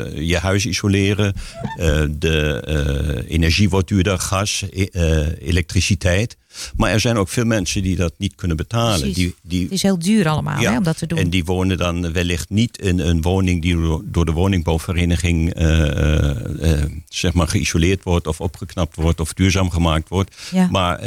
[0.06, 1.34] eh, je huis isoleren.
[1.76, 6.36] eh, de eh, energie wordt duurder, gas, e- eh, elektriciteit.
[6.76, 8.98] Maar er zijn ook veel mensen die dat niet kunnen betalen.
[8.98, 9.14] Precies.
[9.16, 11.18] Die, die, Het is heel duur allemaal Ja, hè, om dat te doen.
[11.18, 16.72] en die wonen dan wellicht niet in een woning die door- de woningbouwvereniging eh, eh,
[16.82, 20.36] eh, zeg maar geïsoleerd wordt of opgeknapt wordt of duurzaam gemaakt wordt.
[20.50, 20.68] Ja.
[20.70, 21.00] Maar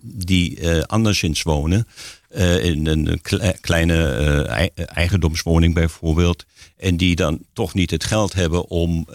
[0.00, 1.86] die anderszins wonen.
[2.28, 6.44] Eh, in een kle- kleine eh, ei- eigendomswoning bijvoorbeeld.
[6.76, 9.14] En die dan toch niet het geld hebben om eh,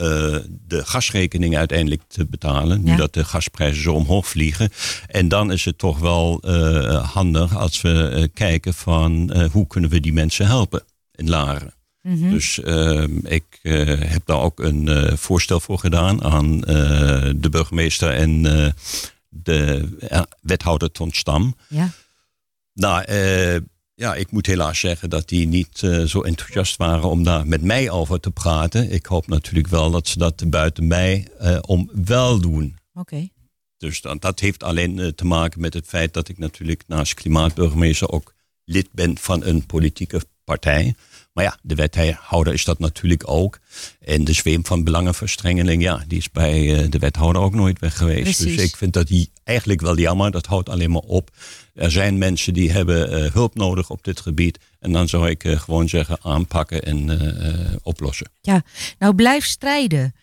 [0.68, 2.84] de gasrekening uiteindelijk te betalen.
[2.84, 4.70] Nu dat de gasprijzen zo omhoog vliegen.
[5.07, 6.39] En dan is het toch wel
[7.03, 10.84] handig als we kijken van hoe kunnen we die mensen helpen
[11.16, 11.74] in Laren.
[12.01, 12.30] Mhm.
[12.30, 13.43] Dus ehm, ik
[14.07, 18.41] heb daar ook een voorstel voor gedaan aan de burgemeester en
[19.30, 19.89] de
[20.41, 21.55] wethouder Ton Stam.
[21.68, 21.89] ja.
[22.74, 23.55] Nou, eh,
[23.93, 27.61] ja, ik moet helaas zeggen dat die niet eh, zo enthousiast waren om daar met
[27.61, 28.91] mij over te praten.
[28.91, 32.78] Ik hoop natuurlijk wel dat ze dat buiten mij eh, om wel doen.
[32.93, 33.28] Oké.
[33.78, 38.09] Dus dan, dat heeft alleen te maken met het feit dat ik natuurlijk naast klimaatburgemeester
[38.09, 38.34] ook
[38.65, 40.95] lid ben van een politieke partij.
[41.34, 43.59] Maar ja, de wethouder is dat natuurlijk ook.
[43.99, 47.97] En de zweem van belangenverstrengeling, ja, die is bij eh, de wethouder ook nooit weg
[47.97, 48.21] geweest.
[48.21, 48.55] Precies.
[48.55, 50.32] Dus ik vind dat die eigenlijk wel jammer.
[50.32, 51.29] Dat houdt alleen maar op.
[51.73, 54.59] Er zijn mensen die hebben eh, hulp nodig op dit gebied.
[54.79, 58.32] En dan zou ik eh, gewoon zeggen aanpakken en oplossen.
[58.41, 58.63] Ja,
[58.99, 60.13] nou blijf strijden.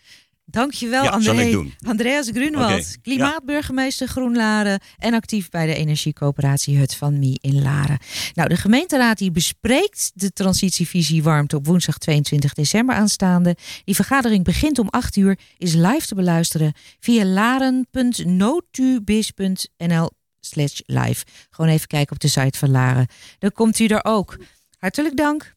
[0.51, 1.67] Dankjewel, Ja, André.
[1.87, 7.99] Andreas Grunwald, klimaatburgemeester Groenlaren en actief bij de energiecoöperatie Hut van Mie in Laren.
[8.35, 13.57] Nou, de gemeenteraad die bespreekt de transitievisie warmte op woensdag 22 december aanstaande.
[13.85, 21.25] Die vergadering begint om 8 uur, is live te beluisteren via laren.notubis.nl slash live.
[21.51, 23.07] Gewoon even kijken op de site van Laren.
[23.39, 24.37] Dan komt u er ook.
[24.79, 25.57] Hartelijk dank.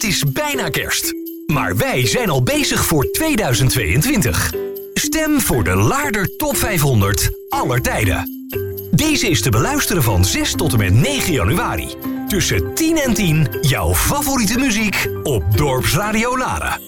[0.00, 1.14] Het is bijna kerst.
[1.46, 4.52] Maar wij zijn al bezig voor 2022.
[4.94, 8.48] Stem voor de Laarder Top 500 aller tijden.
[8.90, 11.94] Deze is te beluisteren van 6 tot en met 9 januari.
[12.28, 16.80] Tussen 10 en 10 jouw favoriete muziek op Dorpsradio Laren.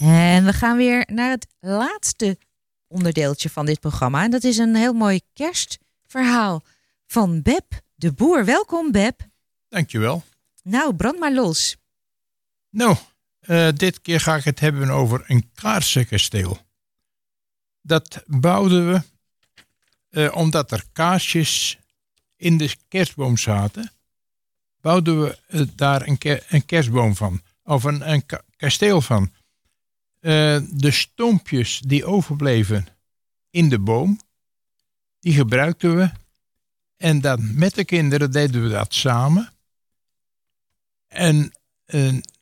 [0.00, 2.38] En we gaan weer naar het laatste
[2.88, 4.24] onderdeeltje van dit programma.
[4.24, 6.62] En dat is een heel mooi kerstverhaal
[7.06, 8.44] van Beb de Boer.
[8.44, 9.20] Welkom Beb.
[9.68, 10.22] Dankjewel.
[10.62, 11.76] Nou, brand maar los.
[12.76, 12.96] Nou,
[13.40, 16.58] eh, dit keer ga ik het hebben over een kaarsenkasteel.
[17.82, 19.02] Dat bouwden we
[20.10, 21.78] eh, omdat er kaarsjes
[22.36, 23.92] in de kerstboom zaten.
[24.80, 26.18] Bouwden we eh, daar een,
[26.48, 27.42] een kerstboom van.
[27.64, 29.32] Of een, een ka- kasteel van.
[30.20, 32.86] De stompjes die overbleven
[33.50, 34.20] in de boom,
[35.20, 36.10] die gebruikten we.
[36.96, 39.52] En dan met de kinderen deden we dat samen.
[41.06, 41.52] En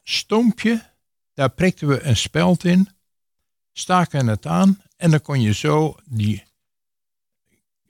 [0.04, 0.92] stompje,
[1.34, 2.88] daar prikten we een speld in,
[3.72, 6.44] staken het aan en dan kon je zo die,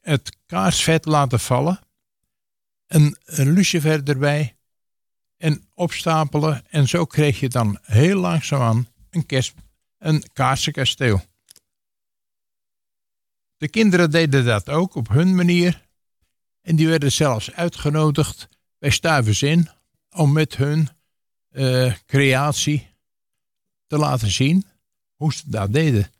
[0.00, 1.78] het kaarsvet laten vallen.
[2.86, 4.56] Een, een lucifer erbij
[5.36, 6.64] en opstapelen.
[6.70, 9.54] En zo kreeg je dan heel langzaamaan een, kerst,
[9.98, 11.22] een kaarsenkasteel.
[13.56, 15.86] De kinderen deden dat ook op hun manier.
[16.62, 18.48] En die werden zelfs uitgenodigd
[18.78, 19.44] bij Stuivers
[20.10, 20.88] om met hun
[21.54, 22.88] eh, creatie
[23.86, 24.64] te laten zien
[25.14, 26.10] hoe ze dat deden.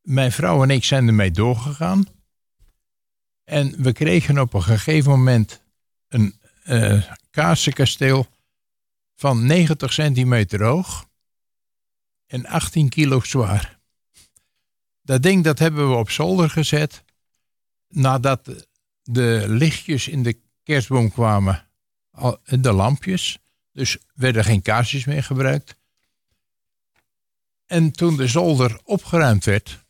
[0.00, 2.06] Mijn vrouw en ik zijn ermee doorgegaan.
[3.44, 5.60] En we kregen op een gegeven moment
[6.08, 8.26] een eh kaarsenkasteel
[9.14, 11.08] van 90 centimeter hoog
[12.26, 13.78] en 18 kilo zwaar.
[15.02, 17.04] Dat ding dat hebben we op zolder gezet
[17.88, 18.66] nadat
[19.02, 21.68] de lichtjes in de kerstboom kwamen,
[22.44, 23.38] de lampjes.
[23.78, 25.76] Dus werden geen kaarsjes meer gebruikt.
[27.66, 29.84] En toen de zolder opgeruimd werd,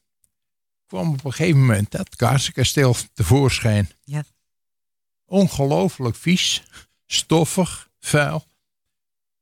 [0.87, 3.91] kwam op een gegeven moment dat kaarsenkasteel tevoorschijn.
[4.05, 4.25] Ja.
[5.25, 6.63] Ongelooflijk vies,
[7.07, 8.47] stoffig, vuil.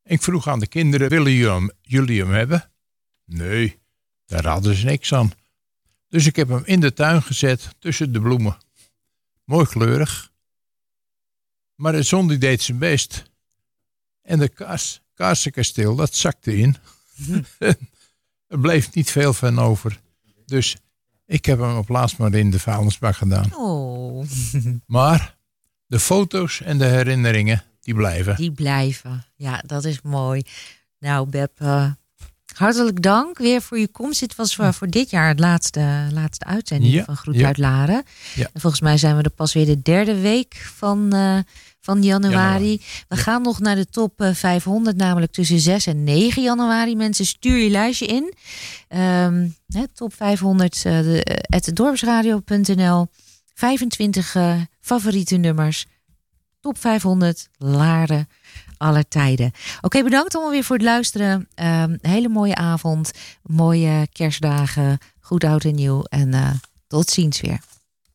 [0.04, 2.70] Ik vroeg aan de kinderen, willen jullie hem, jullie hem hebben?
[3.24, 3.78] Nee,
[4.26, 5.32] daar hadden ze niks aan.
[6.08, 8.56] Dus ik heb hem in de tuin gezet tussen de bloemen.
[9.44, 10.32] Mooi kleurig.
[11.74, 13.34] Maar de zon die deed zijn best.
[14.26, 16.76] En de kaars, kaarsenkasteel, dat zakte in.
[18.48, 20.00] er bleef niet veel van over.
[20.46, 20.76] Dus
[21.26, 23.54] ik heb hem op laatst maar in de vuilnisbak gedaan.
[23.54, 24.26] Oh,
[24.86, 25.36] Maar
[25.86, 28.36] de foto's en de herinneringen, die blijven.
[28.36, 29.24] die blijven.
[29.36, 30.42] Ja, dat is mooi.
[30.98, 31.90] Nou, Beb, eh,
[32.54, 34.20] hartelijk dank weer voor je komst.
[34.20, 37.46] Dit was voor, voor dit jaar het laatste, laatste uitzending Ja, van Groet ja.
[37.46, 38.04] uit Laren.
[38.34, 38.48] Ja.
[38.52, 41.38] En volgens mij zijn we er pas weer de derde week van, eh,
[41.86, 42.80] van januari.
[43.08, 46.96] We gaan nog naar de top eh, 500, namelijk tussen 6 en 9 januari.
[46.96, 48.34] Mensen, stuur je lijstje in.
[48.88, 49.48] Ehm,
[49.94, 53.06] top 500, eh de, eh, at dorpsradio.nl.
[53.54, 55.86] 25 eh, favoriete nummers.
[56.60, 58.28] Top 500, Laren,
[58.76, 59.52] aller tijden.
[59.80, 61.48] Oké, bedankt allemaal weer voor het luisteren.
[61.54, 63.10] Ehm, hele mooie avond,
[63.42, 66.02] mooie kerstdagen, goed oud en nieuw.
[66.02, 66.50] En eh,
[66.86, 67.60] tot ziens weer.